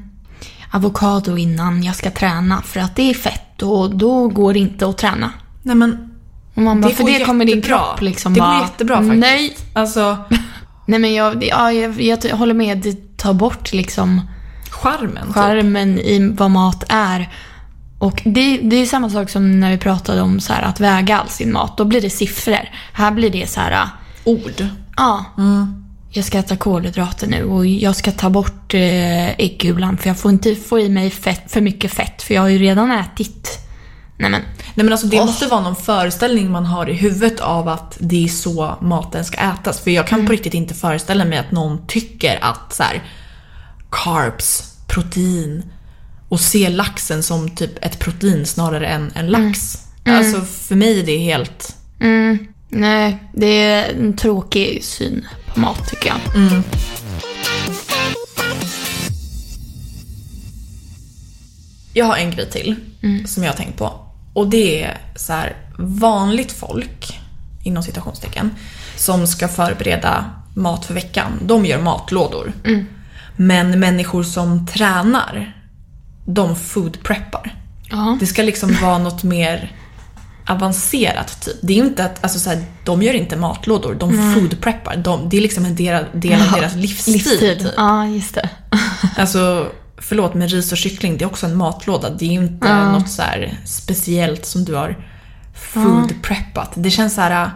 avokado 0.70 1.36
innan 1.36 1.82
jag 1.82 1.96
ska 1.96 2.10
träna 2.10 2.62
för 2.62 2.80
att 2.80 2.96
det 2.96 3.10
är 3.10 3.14
fett 3.14 3.62
och 3.62 3.96
då 3.96 4.28
går 4.28 4.52
det 4.52 4.58
inte 4.58 4.86
att 4.86 4.98
träna. 4.98 5.32
Nej 5.62 5.76
men, 5.76 6.09
Och 6.54 6.62
man 6.62 6.80
bara, 6.80 6.88
det 6.88 6.94
för 6.94 7.04
det 7.04 7.24
kommer 7.24 7.44
din 7.44 7.62
kropp 7.62 8.00
liksom 8.00 8.34
Det 8.34 8.40
bara, 8.40 8.52
går 8.52 8.62
jättebra 8.62 8.96
faktiskt. 8.96 9.20
Nej, 9.20 9.56
Alltså, 9.72 10.16
nej 10.86 10.98
men 10.98 11.14
jag, 11.14 11.44
ja, 11.44 11.72
jag, 11.72 12.00
jag 12.24 12.36
håller 12.36 12.54
med, 12.54 12.78
det 12.78 13.16
tar 13.16 13.34
bort 13.34 13.72
liksom 13.72 14.20
charmen. 14.70 15.26
typ. 15.26 15.34
charmen 15.34 15.98
i 15.98 16.32
vad 16.36 16.50
mat 16.50 16.84
är. 16.88 17.28
Och 17.98 18.22
det, 18.24 18.56
det 18.62 18.76
är 18.76 18.86
samma 18.86 19.10
sak 19.10 19.30
som 19.30 19.60
när 19.60 19.70
vi 19.70 19.78
pratade 19.78 20.20
om 20.20 20.40
så 20.40 20.52
här, 20.52 20.62
att 20.62 20.80
väga 20.80 21.18
all 21.18 21.28
sin 21.28 21.52
mat. 21.52 21.76
Då 21.76 21.84
blir 21.84 22.00
det 22.00 22.10
siffror. 22.10 22.68
Här 22.92 23.10
blir 23.10 23.30
det 23.30 23.50
så 23.50 23.60
här, 23.60 23.88
Ord. 24.24 24.66
ja, 24.96 25.24
jag 26.12 26.24
ska 26.24 26.38
äta 26.38 26.56
kolhydrater 26.56 27.26
nu 27.26 27.44
och 27.44 27.66
jag 27.66 27.96
ska 27.96 28.10
ta 28.12 28.30
bort 28.30 28.74
eh, 28.74 29.28
äggulan 29.40 29.96
för 29.98 30.08
jag 30.08 30.18
får 30.18 30.30
inte 30.30 30.54
få 30.54 30.78
i 30.78 30.88
mig 30.88 31.10
fett, 31.10 31.52
för 31.52 31.60
mycket 31.60 31.92
fett 31.92 32.22
för 32.22 32.34
jag 32.34 32.42
har 32.42 32.48
ju 32.48 32.58
redan 32.58 32.90
ätit. 32.90 33.58
Nej 34.16 34.30
men, 34.30 34.42
Nej 34.74 34.84
men 34.84 34.92
alltså 34.92 35.06
det 35.06 35.16
måste 35.16 35.46
vara 35.46 35.60
någon 35.60 35.76
föreställning 35.76 36.50
man 36.50 36.66
har 36.66 36.90
i 36.90 36.92
huvudet 36.92 37.40
av 37.40 37.68
att 37.68 37.96
det 38.00 38.24
är 38.24 38.28
så 38.28 38.78
maten 38.80 39.24
ska 39.24 39.36
ätas. 39.36 39.80
För 39.80 39.90
jag 39.90 40.06
kan 40.06 40.26
på 40.26 40.32
riktigt 40.32 40.54
inte 40.54 40.74
föreställa 40.74 41.24
mig 41.24 41.38
att 41.38 41.50
någon 41.52 41.86
tycker 41.86 42.44
att 42.44 42.74
så 42.74 42.82
här, 42.82 43.02
carbs, 43.90 44.74
protein 44.86 45.64
och 46.28 46.40
se 46.40 46.68
laxen 46.68 47.22
som 47.22 47.50
typ 47.50 47.84
ett 47.84 47.98
protein 47.98 48.46
snarare 48.46 48.86
än 48.86 49.12
en 49.14 49.26
lax. 49.26 49.78
Alltså 50.04 50.40
för 50.40 50.74
mig 50.74 51.00
är 51.00 51.06
det 51.06 51.18
helt... 51.18 51.76
nej, 52.68 53.24
det 53.34 53.62
är 53.62 53.94
en 53.94 54.16
tråkig 54.16 54.84
syn 54.84 55.26
på 55.46 55.60
mat 55.60 55.88
tycker 55.88 56.08
jag. 56.08 56.18
Jag 61.94 62.06
har 62.06 62.16
en 62.16 62.30
grej 62.30 62.50
till 62.50 62.76
som 63.26 63.42
jag 63.42 63.50
har 63.50 63.56
tänkt 63.56 63.78
på. 63.78 64.09
Och 64.32 64.50
det 64.50 64.82
är 64.82 64.98
så 65.16 65.32
här, 65.32 65.56
vanligt 65.78 66.52
folk, 66.52 67.20
inom 67.62 67.82
citationstecken, 67.82 68.50
som 68.96 69.26
ska 69.26 69.48
förbereda 69.48 70.24
mat 70.54 70.84
för 70.84 70.94
veckan. 70.94 71.32
De 71.42 71.66
gör 71.66 71.80
matlådor. 71.80 72.52
Men 73.36 73.80
människor 73.80 74.22
som 74.22 74.66
tränar, 74.66 75.56
de 76.26 76.56
food 76.56 77.02
preppar. 77.02 77.54
Ja. 77.90 78.16
Det 78.20 78.26
ska 78.26 78.42
liksom 78.42 78.76
vara 78.82 78.98
något 78.98 79.22
mer 79.22 79.72
avancerat 80.46 81.40
typ. 81.40 81.56
Det 81.62 81.72
är 81.72 81.76
inte 81.76 82.04
att, 82.04 82.24
alltså 82.24 82.38
så 82.38 82.50
här, 82.50 82.64
de 82.84 83.02
gör 83.02 83.14
inte 83.14 83.36
matlådor, 83.36 83.94
de 83.94 84.34
food 84.34 84.60
preppar. 84.60 84.96
De, 84.96 85.28
det 85.28 85.36
är 85.36 85.40
liksom 85.40 85.64
en 85.64 85.76
del, 85.76 86.04
del 86.12 86.42
av 86.42 86.60
deras 86.60 86.74
livsstil. 86.74 87.12
Livstid. 87.12 87.58
Typ. 87.58 87.72
Ja, 87.76 88.06
just 88.06 88.34
det. 88.34 88.48
Alltså, 89.16 89.72
förlåt 90.00 90.34
men 90.34 90.48
ris 90.48 90.72
och 90.72 90.78
kyckling, 90.78 91.16
det 91.18 91.24
är 91.24 91.26
också 91.26 91.46
en 91.46 91.56
matlåda. 91.56 92.10
Det 92.10 92.24
är 92.24 92.32
ju 92.32 92.38
inte 92.40 92.84
något 92.92 93.08
så 93.10 93.22
här 93.22 93.58
speciellt 93.64 94.46
som 94.46 94.64
du 94.64 94.74
har 94.74 94.96
food 95.54 96.14
preppat. 96.22 96.72
Det 96.74 96.90
känns 96.90 97.14
så 97.14 97.20
här. 97.20 97.50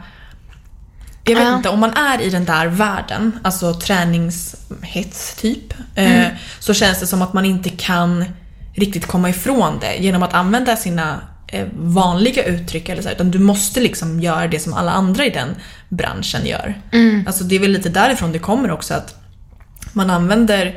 Jag 1.25 1.35
vet 1.35 1.45
Ja. 1.45 1.57
inte, 1.57 1.69
om 1.69 1.81
man 1.81 1.91
är 1.91 2.21
i 2.23 2.31
den 2.31 2.45
där 2.45 2.67
världen, 2.67 3.39
alltså 3.45 3.75
träningshets 3.75 5.35
typ, 5.41 5.75
eh, 5.95 6.27
så 6.61 6.75
känns 6.75 7.01
det 7.01 7.07
som 7.07 7.23
att 7.23 7.33
man 7.33 7.45
inte 7.45 7.71
kan 7.71 8.25
riktigt 8.75 9.07
komma 9.07 9.29
ifrån 9.31 9.79
det 9.81 9.97
genom 9.97 10.23
att 10.23 10.35
använda 10.35 10.77
sina 10.77 11.21
eh, 11.47 11.67
vanliga 11.77 12.45
uttryck 12.45 12.89
eller 12.89 13.03
så, 13.03 13.09
här, 13.09 13.15
utan 13.15 13.31
du 13.31 13.39
måste 13.39 13.81
liksom 13.81 14.21
göra 14.21 14.47
det 14.49 14.61
som 14.61 14.75
alla 14.75 14.93
andra 14.93 15.25
i 15.27 15.31
den 15.31 15.49
branschen 15.89 16.47
gör. 16.47 16.75
Alltså 17.27 17.45
det 17.45 17.55
är 17.57 17.61
väl 17.61 17.71
lite 17.71 17.89
därifrån 17.89 18.33
det 18.33 18.39
kommer 18.39 18.71
också 18.71 18.95
att 18.95 19.15
man 19.93 20.11
använder 20.11 20.75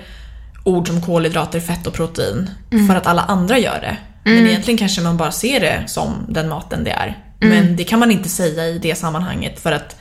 ord 0.67 0.87
som 0.87 1.01
kolhydrater, 1.01 1.59
fett 1.59 1.87
och 1.87 1.93
protein 1.93 2.49
för 2.87 2.95
att 2.95 3.07
alla 3.07 3.21
andra 3.21 3.57
gör 3.59 3.79
det. 3.81 3.97
Men 4.23 4.47
egentligen 4.47 4.77
kanske 4.77 5.01
man 5.01 5.17
bara 5.17 5.31
ser 5.31 5.59
det 5.59 5.83
som 5.87 6.25
den 6.29 6.49
maten 6.49 6.83
det 6.83 6.91
är. 6.91 7.17
Men 7.39 7.75
det 7.75 7.83
kan 7.83 7.99
man 7.99 8.11
inte 8.11 8.29
säga 8.29 8.65
i 8.67 8.79
det 8.79 8.95
sammanhanget 8.95 9.59
för 9.59 9.71
att 9.71 9.95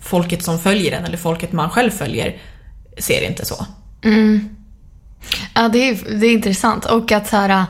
folket 0.00 0.44
som 0.44 0.58
följer 0.58 0.90
den 0.90 1.04
eller 1.04 1.16
folket 1.16 1.52
man 1.52 1.70
själv 1.70 1.90
följer 1.90 2.36
ser 2.98 3.20
det 3.20 3.26
inte 3.26 3.44
så. 3.44 3.66
Ja, 5.54 5.68
det 5.68 5.78
är, 5.88 6.18
det 6.20 6.26
är 6.26 6.32
intressant. 6.32 6.84
Och 6.84 7.12
att 7.12 7.28
så 7.28 7.36
här, 7.36 7.64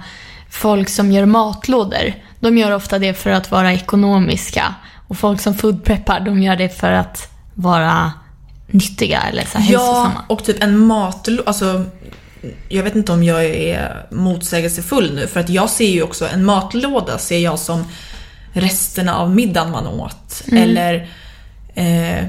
folk 0.50 0.88
som 0.88 1.12
gör 1.12 1.26
matlådor, 1.26 2.12
de 2.40 2.58
gör 2.58 2.70
ofta 2.70 2.98
det 2.98 3.14
för 3.14 3.30
att 3.30 3.50
vara 3.50 3.72
ekonomiska. 3.72 4.74
Och 5.08 5.18
folk 5.18 5.40
som 5.40 5.54
foodpreppar, 5.54 6.20
de 6.20 6.42
gör 6.42 6.56
det 6.56 6.68
för 6.68 6.92
att 6.92 7.28
vara 7.54 8.12
nyttiga 8.66 9.20
eller 9.20 9.44
så 9.44 9.58
här, 9.58 9.72
Ja, 9.72 9.78
hälsosamma. 9.78 10.24
och 10.28 10.44
typ 10.44 10.62
en 10.62 10.78
matlåda, 10.78 11.42
alltså 11.46 11.84
jag 12.68 12.82
vet 12.82 12.96
inte 12.96 13.12
om 13.12 13.22
jag 13.22 13.44
är 13.44 14.06
motsägelsefull 14.10 15.14
nu 15.14 15.26
för 15.26 15.40
att 15.40 15.48
jag 15.48 15.70
ser 15.70 15.88
ju 15.88 16.02
också 16.02 16.28
en 16.28 16.44
matlåda 16.44 17.18
ser 17.18 17.38
jag 17.38 17.58
som 17.58 17.84
resterna 18.52 19.16
av 19.16 19.34
middagen 19.34 19.70
man 19.70 19.86
åt. 19.86 20.42
Eller 20.52 21.08
eh, 21.74 22.24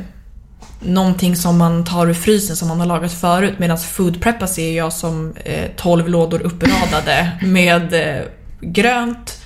någonting 0.80 1.36
som 1.36 1.58
man 1.58 1.86
tar 1.86 2.08
ur 2.08 2.14
frysen 2.14 2.56
som 2.56 2.68
man 2.68 2.80
har 2.80 2.88
lagat 2.88 3.14
förut. 3.14 3.54
Medan 3.58 3.78
foodpreppa 3.78 4.48
ser 4.48 4.78
jag 4.78 4.94
som 4.94 5.34
eh, 5.46 5.70
12 5.76 6.10
lådor 6.10 6.42
uppradade 6.42 7.32
med 7.42 7.94
eh, 7.94 8.24
grönt, 8.62 9.43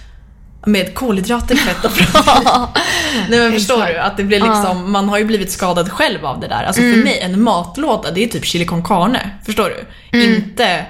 med 0.65 0.93
kolhydrater, 0.95 1.55
fett 1.65 1.85
och 1.85 1.93
protein. 1.93 2.67
Nej 3.29 3.39
men 3.39 3.51
förstår 3.51 3.75
Exakt. 3.75 3.93
du? 3.93 3.99
Att 3.99 4.17
det 4.17 4.23
blir 4.23 4.39
liksom, 4.39 4.91
man 4.91 5.09
har 5.09 5.17
ju 5.17 5.25
blivit 5.25 5.51
skadad 5.51 5.91
själv 5.91 6.25
av 6.25 6.39
det 6.39 6.47
där. 6.47 6.63
Alltså 6.63 6.81
för 6.81 7.03
mig, 7.03 7.19
en 7.19 7.41
matlåda 7.41 8.11
det 8.11 8.23
är 8.23 8.27
typ 8.27 8.45
chili 8.45 8.65
con 8.65 8.83
carne. 8.83 9.29
Förstår 9.45 9.73
du? 10.11 10.19
Inte 10.23 10.85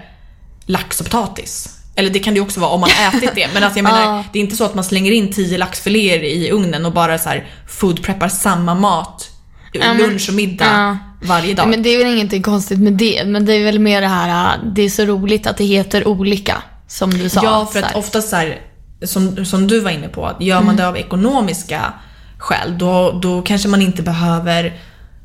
lax 0.66 1.00
och 1.00 1.06
potatis. 1.06 1.74
Eller 1.96 2.10
det 2.10 2.20
kan 2.20 2.34
det 2.34 2.38
ju 2.38 2.44
också 2.44 2.60
vara 2.60 2.72
om 2.72 2.82
man 2.82 2.90
ätit 2.90 3.32
det. 3.36 3.48
Men 3.54 3.64
alltså 3.64 3.80
jag 3.80 3.84
menar, 3.92 4.24
det 4.34 4.40
är 4.40 4.44
inte 4.44 4.56
så 4.56 4.64
att 4.64 4.76
man 4.76 4.84
slänger 4.84 5.12
in 5.12 5.34
10 5.34 5.58
laxfiléer 5.58 6.24
i 6.24 6.52
ugnen 6.52 6.86
och 6.86 6.94
bara 6.94 7.18
så 7.18 7.30
här 7.30 7.48
foodpreppar 7.68 8.30
samma 8.30 8.76
mat 8.76 9.30
lunch 9.74 10.30
och 10.30 10.36
middag 10.36 10.98
varje 11.22 11.54
dag. 11.54 11.68
Men 11.68 11.84
det 11.84 11.90
är 11.90 11.98
väl 11.98 12.14
ingenting 12.14 12.42
konstigt 12.42 12.80
med 12.80 12.94
det. 12.94 13.24
Men 13.26 13.46
det 13.46 13.54
är 13.54 13.64
väl 13.64 13.80
mer 13.80 14.02
det 14.02 14.08
här, 14.08 14.54
äh, 14.54 14.64
det 14.74 14.82
är 14.82 14.90
så 14.90 15.06
roligt 15.06 15.48
att 15.48 15.58
det 15.58 15.64
heter 15.64 16.08
olika. 16.08 16.64
Som 16.88 17.10
du 17.10 17.30
sa. 17.30 17.42
Ja, 17.44 17.66
för 17.66 17.80
att 17.80 17.86
här. 17.86 17.98
ofta 17.98 18.22
så 18.22 18.36
här, 18.36 18.62
som, 19.04 19.46
som 19.46 19.68
du 19.68 19.80
var 19.80 19.92
inne 19.92 20.08
på, 20.08 20.26
att 20.26 20.42
gör 20.42 20.62
man 20.62 20.76
det 20.76 20.88
av 20.88 20.98
ekonomiska 20.98 21.94
skäl, 22.38 22.78
då, 22.78 23.20
då 23.22 23.42
kanske 23.42 23.68
man 23.68 23.82
inte 23.82 24.02
behöver 24.02 24.80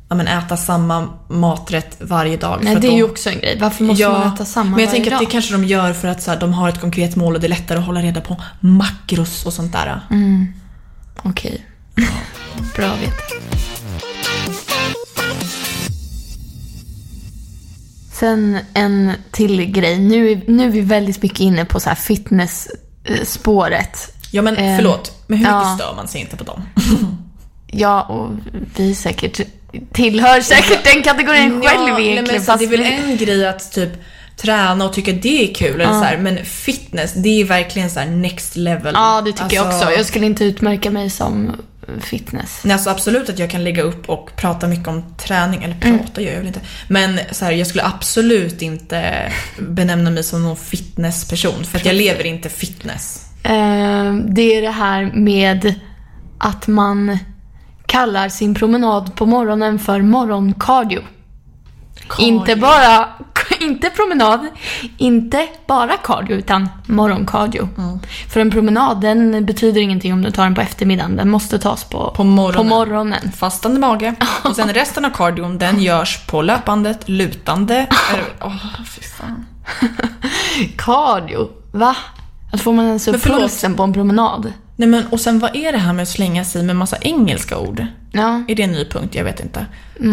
ja, 0.09 0.15
men 0.15 0.27
äta 0.27 0.57
samma 0.57 1.09
maträtt 1.29 1.97
varje 1.99 2.37
dag. 2.37 2.59
Nej, 2.63 2.75
det 2.75 2.87
är 2.87 2.91
då- 2.91 2.97
ju 2.97 3.03
också 3.03 3.29
en 3.29 3.39
grej. 3.39 3.57
Varför 3.59 3.83
måste 3.83 4.09
man 4.09 4.33
äta 4.33 4.45
samma 4.45 4.69
men 4.69 4.79
jag 4.79 4.87
varje 4.87 4.91
tänker 4.91 5.11
att 5.15 5.19
det 5.19 5.25
kanske 5.25 5.53
de 5.53 5.63
gör 5.65 5.93
för 5.93 6.07
att 6.07 6.21
så 6.23 6.31
här, 6.31 6.39
de 6.39 6.53
har 6.53 6.69
ett 6.69 6.81
konkret 6.81 7.15
mål 7.15 7.35
och 7.35 7.41
det 7.41 7.47
är 7.47 7.49
lättare 7.49 7.79
att 7.79 7.85
hålla 7.85 8.01
reda 8.01 8.21
på 8.21 8.41
makros 8.59 9.45
och 9.45 9.53
sånt 9.53 9.71
där. 9.73 10.01
Mm. 10.11 10.45
Okej. 11.23 11.65
Bra 12.75 12.85
att 12.85 13.01
veta. 13.01 13.23
Sen 18.13 18.57
en 18.73 19.11
till 19.31 19.65
grej. 19.71 19.99
Nu, 19.99 20.31
är- 20.31 20.41
nu 20.47 20.65
är 20.65 20.69
vi 20.69 20.81
väldigt 20.81 21.23
mycket 21.23 21.39
inne 21.39 21.65
på 21.65 21.79
så 21.79 21.89
här 21.89 21.95
fitness-spåret. 23.03 24.13
Ja 24.31 24.41
men 24.41 24.57
Ehm, 24.57 24.77
förlåt, 24.77 25.11
men 25.27 25.37
hur 25.37 25.45
mycket 25.45 25.53
ja. 25.63 25.75
stör 25.79 25.95
man 25.95 26.07
sig 26.07 26.21
inte 26.21 26.37
på 26.37 26.43
dem? 26.43 26.61
Ja, 27.75 28.01
och 28.01 28.31
vi 28.75 28.95
säkert 28.95 29.39
tillhör 29.93 30.41
säkert 30.41 30.83
den 30.93 31.03
kategorin 31.03 31.61
själv 31.61 31.93
nej, 31.93 32.07
egentligen. 32.07 32.25
men 32.27 32.39
så 32.39 32.45
fast 32.45 32.59
det 32.59 32.65
är 32.65 32.69
väl 32.69 32.81
en 33.09 33.17
grej 33.17 33.47
att 33.47 33.71
typ 33.71 33.89
träna 34.37 34.85
och 34.85 34.93
tycka 34.93 35.11
det 35.11 35.49
är 35.49 35.53
kul, 35.53 35.81
eller 35.81 35.93
så 35.93 36.03
här, 36.03 36.17
men 36.17 36.45
fitness, 36.45 37.13
det 37.13 37.41
är 37.41 37.45
verkligen 37.45 37.89
så 37.89 37.99
här 37.99 38.07
next 38.07 38.55
level. 38.55 38.93
Ja, 38.97 39.21
det 39.25 39.31
tycker 39.31 39.55
jag 39.55 39.65
Alltså- 39.65 39.85
också. 39.85 39.97
Jag 39.97 40.05
skulle 40.05 40.25
inte 40.25 40.43
utmärka 40.45 40.91
mig 40.91 41.09
som 41.09 41.51
fitness. 42.01 42.59
Nej, 42.63 42.73
alltså 42.73 42.89
absolut 42.89 43.29
att 43.29 43.39
jag 43.39 43.49
kan 43.49 43.63
lägga 43.63 43.83
upp 43.83 44.09
och 44.09 44.31
prata 44.35 44.67
mycket 44.67 44.87
om 44.87 45.15
träning, 45.17 45.63
eller 45.63 45.75
Mm. 45.81 45.99
prata 45.99 46.21
gör 46.21 46.31
jag 46.31 46.37
väl 46.37 46.47
inte. 46.47 46.61
Men 46.87 47.19
så 47.31 47.45
här, 47.45 47.51
jag 47.51 47.67
skulle 47.67 47.83
absolut 47.83 48.61
inte 48.61 49.31
benämna 49.59 50.09
mig 50.09 50.23
som 50.23 50.43
någon 50.43 50.57
fitnessperson, 50.57 51.63
för 51.63 51.77
att 51.77 51.85
jag 51.85 51.95
lever 51.95 52.25
inte 52.25 52.49
fitness. 52.49 53.25
Eh, 53.43 54.13
det 54.13 54.57
är 54.57 54.61
det 54.61 54.71
här 54.71 55.11
med 55.13 55.73
att 56.37 56.67
man 56.67 57.17
kallar 57.85 58.29
sin 58.29 58.55
promenad 58.55 59.15
på 59.15 59.25
morgonen 59.25 59.79
för 59.79 60.01
morgoncardio. 60.01 60.99
Inte 62.19 62.55
bara, 62.55 63.09
inte 63.63 63.89
promenad, 63.89 64.47
inte 64.97 65.47
bara 65.67 65.97
cardio 65.97 66.35
utan 66.35 66.69
morgoncardio. 66.85 67.69
För 68.29 68.39
en 68.39 68.51
promenad 68.51 69.01
den 69.01 69.45
betyder 69.45 69.81
ingenting 69.81 70.13
om 70.13 70.21
du 70.21 70.31
tar 70.31 70.43
den 70.43 70.55
på 70.55 70.61
eftermiddagen. 70.61 71.15
Den 71.15 71.29
måste 71.29 71.59
tas 71.59 71.83
på, 71.83 72.13
På 72.15 72.23
morgonen. 72.23 72.69
På 72.69 72.75
morgonen. 72.75 73.31
Fastande 73.31 73.79
mage. 73.79 74.15
Och 74.43 74.55
sen 74.55 74.73
resten 74.73 75.05
av 75.05 75.09
cardion, 75.09 75.57
den 75.57 75.81
görs 75.81 76.25
på 76.27 76.41
löpandet, 76.41 77.09
lutande. 77.09 77.87
Åh, 78.41 78.55
fy 78.85 79.01
fan. 79.01 79.45
Cardio, 80.77 81.49
va? 81.71 81.95
Att 82.51 82.61
får 82.61 82.73
man 82.73 82.85
ens 82.85 83.07
upp 83.07 83.23
pulsen 83.23 83.75
på 83.75 83.83
en 83.83 83.93
promenad? 83.93 84.53
Nej 84.75 84.89
men 84.89 85.07
och 85.07 85.19
sen 85.19 85.39
vad 85.39 85.55
är 85.55 85.71
det 85.71 85.77
här 85.77 85.93
med 85.93 86.03
att 86.03 86.09
slänga 86.09 86.45
sig 86.45 86.63
med 86.63 86.75
massa 86.75 86.97
engelska 86.97 87.57
ord? 87.57 87.85
Ja. 88.11 88.43
Är 88.47 88.55
det 88.55 88.63
en 88.63 88.71
ny 88.71 88.85
punkt? 88.85 89.15
Jag 89.15 89.23
vet 89.23 89.39
inte. 89.39 89.65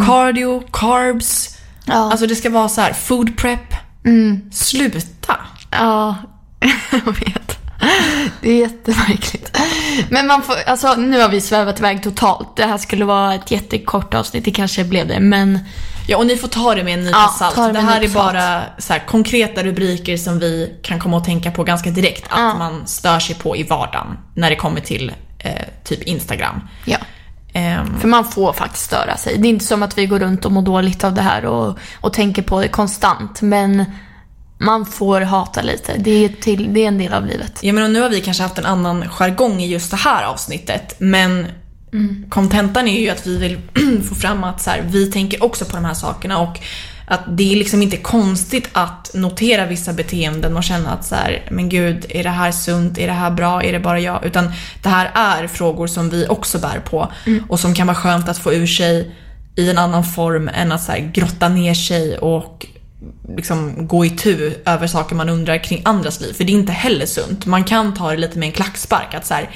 Cardio, 0.07 0.63
carbs. 0.73 1.57
Ja. 1.91 2.11
Alltså 2.11 2.27
det 2.27 2.35
ska 2.37 2.51
vara 2.51 2.69
så 2.69 2.81
här, 2.81 2.93
food 2.93 3.37
prep. 3.37 3.75
Sluta. 4.53 5.37
Ja, 5.71 6.17
jag 6.91 7.07
vet. 7.07 7.59
Det 8.41 8.51
är 8.51 8.57
jättemärkligt. 8.59 9.59
Men 10.11 10.27
man 10.27 10.43
får, 10.43 10.55
alltså 10.67 10.95
nu 10.95 11.21
har 11.21 11.29
vi 11.29 11.41
svävat 11.41 11.79
iväg 11.79 12.03
totalt. 12.03 12.57
Det 12.57 12.65
här 12.67 12.79
skulle 12.79 13.05
vara 13.05 13.35
ett 13.35 13.51
jättekort 13.51 14.15
avsnitt, 14.15 14.45
det 14.45 14.51
kanske 14.51 14.85
blev 14.85 15.09
det, 15.09 15.21
men 15.21 15.59
Ja, 16.09 16.17
och 16.17 16.27
ni 16.27 16.37
får 16.37 16.49
ta 16.49 16.75
det 16.75 16.85
med 16.85 16.95
en 16.95 17.05
nypa 17.05 17.17
Ja, 17.19 17.35
salt. 17.39 17.57
det 17.57 17.73
Det, 17.73 17.81
här 17.81 18.03
är 18.05 18.09
bara 18.09 18.63
så 18.79 18.93
här, 18.93 19.01
konkreta 19.07 19.63
rubriker 19.63 20.17
som 20.17 20.39
vi 20.39 20.79
kan 20.83 21.01
komma 21.01 21.17
att 21.17 21.25
tänka 21.25 21.51
på 21.51 21.65
ganska 21.65 21.91
direkt. 21.91 22.25
Att 22.25 22.39
Ja. 22.39 22.55
man 22.59 22.87
stör 22.87 23.19
sig 23.19 23.35
på 23.37 23.57
i 23.57 23.63
vardagen 23.63 24.07
när 24.35 24.51
det 24.51 24.57
kommer 24.57 24.81
till 24.81 25.13
eh, 25.39 25.53
typ 25.85 26.03
Instagram. 26.03 26.61
ja. 26.85 26.99
Ehm, 27.53 28.01
För 28.01 28.09
man 28.09 28.25
får 28.25 28.53
faktiskt 28.53 28.85
störa 28.85 29.17
sig. 29.17 29.39
Det 29.39 29.49
är 29.49 29.51
inte 29.51 29.65
som 29.65 29.83
att 29.83 29.99
vi 29.99 30.07
går 30.07 30.19
runt 30.19 30.45
och 30.45 30.53
mår 30.53 30.63
dåligt 30.63 31.05
av 31.05 31.15
det 31.15 31.23
här 31.23 31.45
och, 31.45 31.79
och 32.01 32.13
tänker 32.13 32.43
på 32.43 32.61
det 32.61 32.69
konstant, 32.69 33.43
men 33.43 33.85
man 34.59 34.87
får 34.87 35.21
hata 35.21 35.63
lite. 35.63 35.95
Det 35.99 36.25
är, 36.25 36.29
till, 36.29 36.75
det 36.75 36.85
är 36.85 36.89
en 36.89 36.99
del 36.99 37.13
av 37.13 37.27
livet. 37.27 37.59
Jag 37.63 37.75
menar, 37.75 37.89
nu 37.89 38.01
har 38.01 38.09
vi 38.09 38.21
kanske 38.21 38.43
haft 38.43 38.59
en 38.59 38.67
annan 38.67 39.09
jargong 39.09 39.61
i 39.63 39.67
just 39.67 39.91
det 39.91 39.97
här 39.97 40.25
avsnittet, 40.25 40.95
men 40.99 41.47
kontentan 42.29 42.89
är 42.89 43.01
ju 43.01 43.11
att 43.11 43.27
vi 43.27 43.37
vill 43.39 43.59
få 44.09 44.15
fram 44.15 44.45
att 44.45 44.63
så 44.63 44.71
här, 44.71 44.83
vi 44.87 45.07
tänker 45.07 45.45
också 45.45 45.65
på 45.65 45.77
de 45.77 45.85
här 45.85 45.95
sakerna 45.95 46.39
och 46.39 46.61
att 47.11 47.21
det 47.29 47.53
är 47.53 47.57
liksom 47.57 47.83
inte 47.83 47.97
konstigt 47.97 48.69
att 48.73 49.11
notera 49.15 49.67
vissa 49.67 49.93
beteenden 49.93 50.57
och 50.57 50.65
känna 50.65 50.91
att 50.91 51.05
så 51.05 51.15
här, 51.15 51.49
men 51.51 51.69
gud, 51.69 52.07
är 52.09 52.23
det 52.23 52.31
här 52.31 52.53
sunt? 52.53 52.99
Är 52.99 53.07
det 53.07 53.13
här 53.13 53.31
bra? 53.31 53.63
Är 53.63 53.73
det 53.73 53.81
bara 53.81 54.01
jag? 54.01 54.25
Utan 54.25 54.53
det 54.83 54.89
här 54.89 55.11
är 55.15 55.47
frågor 55.47 55.87
som 55.87 56.11
vi 56.11 56.27
också 56.29 56.59
bär 56.59 56.81
på 56.81 57.13
och 57.49 57.61
som 57.61 57.75
kan 57.75 57.87
vara 57.87 57.97
skönt 57.97 58.29
att 58.29 58.39
få 58.39 58.53
ur 58.53 58.67
sig 58.67 59.15
i 59.57 59.71
en 59.71 59.79
annan 59.79 60.05
form 60.05 60.51
än 60.55 60.73
att 60.73 60.83
så 60.83 60.93
här, 60.93 61.11
grotta 61.15 61.49
ner 61.49 61.75
sig 61.75 62.19
och 62.19 62.67
liksom 63.37 63.87
gå 63.87 64.05
i 64.05 64.11
tu 64.11 64.55
över 64.67 64.87
saker 64.87 65.15
man 65.17 65.29
undrar 65.29 65.65
kring 65.65 65.83
andras 65.85 66.21
liv. 66.21 66.33
För 66.33 66.45
det 66.45 66.53
är 66.53 66.55
inte 66.55 66.73
heller 66.73 67.07
sunt. 67.07 67.47
Man 67.47 67.65
kan 67.65 67.95
ta 67.95 68.11
det 68.11 68.17
lite 68.17 68.39
med 68.39 68.47
en 68.47 68.53
klackspark. 68.53 69.15
Att 69.15 69.27
så 69.27 69.35
här, 69.35 69.51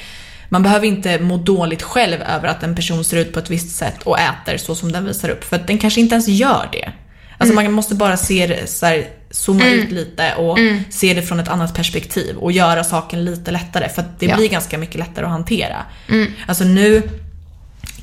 man 0.49 0.63
behöver 0.63 0.87
inte 0.87 1.19
må 1.19 1.37
dåligt 1.37 1.83
själv 1.83 2.23
över 2.23 2.49
att 2.49 2.63
en 2.63 2.77
person 2.77 3.05
ser 3.05 3.17
ut 3.17 3.33
på 3.33 3.39
ett 3.39 3.51
visst 3.51 3.77
sätt 3.77 4.03
och 4.03 4.19
äter 4.19 4.57
så 4.57 4.75
som 4.75 4.93
den 4.93 5.05
visar 5.05 5.29
upp. 5.29 5.45
För 5.45 5.57
att 5.57 5.67
den 5.67 5.79
kanske 5.79 6.01
inte 6.01 6.15
ens 6.15 6.29
gör 6.29 6.69
det. 6.73 6.93
Alltså 7.39 7.55
man 7.55 7.73
måste 7.73 7.95
bara 7.95 8.17
se 8.17 8.47
det, 8.47 8.67
så 8.71 8.87
här, 8.87 9.09
zooma 9.31 9.67
ut 9.67 9.91
lite 9.91 10.35
och 10.35 10.59
se 10.91 11.15
det 11.15 11.23
från 11.23 11.41
ett 11.41 11.49
annat 11.49 11.75
perspektiv 11.75 12.37
och 12.37 12.53
göra 12.53 12.85
saken 12.85 13.25
lite 13.25 13.51
lättare. 13.51 13.89
För 13.89 14.03
att 14.03 14.21
det 14.21 14.27
Ja. 14.27 14.37
blir 14.37 14.49
ganska 14.49 14.79
mycket 14.79 14.97
lättare 14.99 15.25
att 15.25 15.31
hantera. 15.33 15.77
Alltså 16.47 16.65
nu 16.65 17.03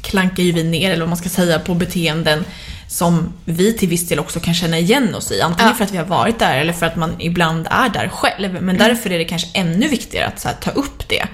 klankar 0.02 0.44
ju 0.44 0.52
vi 0.52 0.64
ner, 0.64 0.90
eller 0.90 1.00
vad 1.02 1.10
man 1.10 1.18
ska 1.18 1.30
säga, 1.30 1.60
på 1.60 1.74
beteenden 1.74 2.46
som 2.88 3.34
vi 3.46 3.74
till 3.74 3.90
viss 3.90 4.08
del 4.08 4.20
också 4.20 4.40
kan 4.40 4.54
känna 4.54 4.80
igen 4.80 5.16
oss 5.16 5.32
i. 5.32 5.42
Antingen 5.42 5.70
Ja. 5.70 5.76
för 5.76 5.84
att 5.84 5.92
vi 5.92 5.98
har 5.98 6.06
varit 6.06 6.40
där 6.40 6.58
eller 6.58 6.74
för 6.74 6.86
att 6.86 6.96
man 6.96 7.16
ibland 7.20 7.68
är 7.72 7.90
där 7.90 8.08
själv. 8.08 8.62
Men 8.64 8.78
därför 8.78 9.12
är 9.12 9.18
det 9.18 9.26
kanske 9.26 9.48
ännu 9.54 9.88
viktigare 9.88 10.26
att 10.28 10.44
här, 10.44 10.54
ta 10.62 10.72
upp 10.72 11.10
det. 11.10 11.28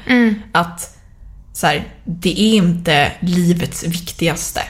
Att 0.51 0.97
så 1.53 1.67
här, 1.67 1.83
det 2.05 2.39
är 2.41 2.53
inte 2.55 3.11
livets 3.19 3.83
viktigaste. 3.83 4.61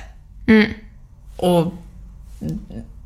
Och 1.37 1.73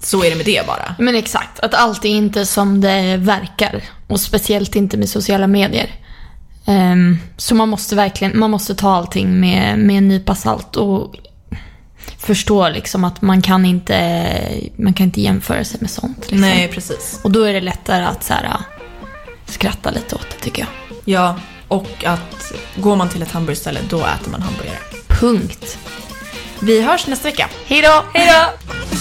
så 0.03 0.23
är 0.23 0.29
det 0.29 0.35
med 0.35 0.45
det 0.45 0.67
bara. 0.67 0.95
Men 0.99 1.15
exakt, 1.15 1.59
att 1.59 1.73
allt 1.73 2.05
är 2.05 2.09
inte 2.09 2.45
som 2.45 2.81
det 2.81 3.17
verkar. 3.17 3.83
Och 4.07 4.19
speciellt 4.19 4.75
inte 4.75 4.97
med 4.97 5.09
sociala 5.09 5.47
medier. 5.47 5.89
Ehm, 6.65 7.17
så 7.37 7.55
man 7.55 7.69
måste 7.69 7.95
verkligen, 7.95 8.39
man 8.39 8.51
måste 8.51 8.75
ta 8.75 8.91
allting 8.91 9.39
med, 9.39 9.79
med 9.79 9.97
en 9.97 10.07
nypa 10.07 10.35
salt 10.35 10.75
och 10.75 11.15
förstå 12.17 12.69
liksom 12.69 13.03
att 13.03 13.21
man 13.21 13.41
kan 13.41 13.65
inte, 13.65 14.37
man 14.75 14.93
kan 14.93 15.05
inte 15.05 15.21
jämföra 15.21 15.63
sig 15.63 15.77
med 15.81 15.89
sånt. 15.89 16.19
Liksom. 16.19 16.39
Nej, 16.39 16.67
precis. 16.67 17.19
Och 17.23 17.31
då 17.31 17.43
är 17.43 17.53
det 17.53 17.61
lättare 17.61 18.03
att 18.03 18.23
så 18.23 18.33
här, 18.33 18.57
skratta 19.45 19.91
lite 19.91 20.15
åt 20.15 20.27
det 20.29 20.43
tycker 20.43 20.61
jag. 20.61 20.69
Ja, 21.05 21.39
och 21.67 22.05
att 22.05 22.53
går 22.75 22.95
man 22.95 23.09
till 23.09 23.21
ett 23.21 23.31
hamburgerställe, 23.31 23.79
då 23.89 23.97
äter 23.97 24.31
man 24.31 24.41
hamburgare. 24.41 24.77
Punkt. 25.07 25.77
Vi 26.59 26.81
hörs 26.81 27.07
nästa 27.07 27.27
vecka. 27.27 27.49
Hej 27.65 27.81
då! 27.81 28.03
Hej 28.13 28.27
då! 28.27 29.00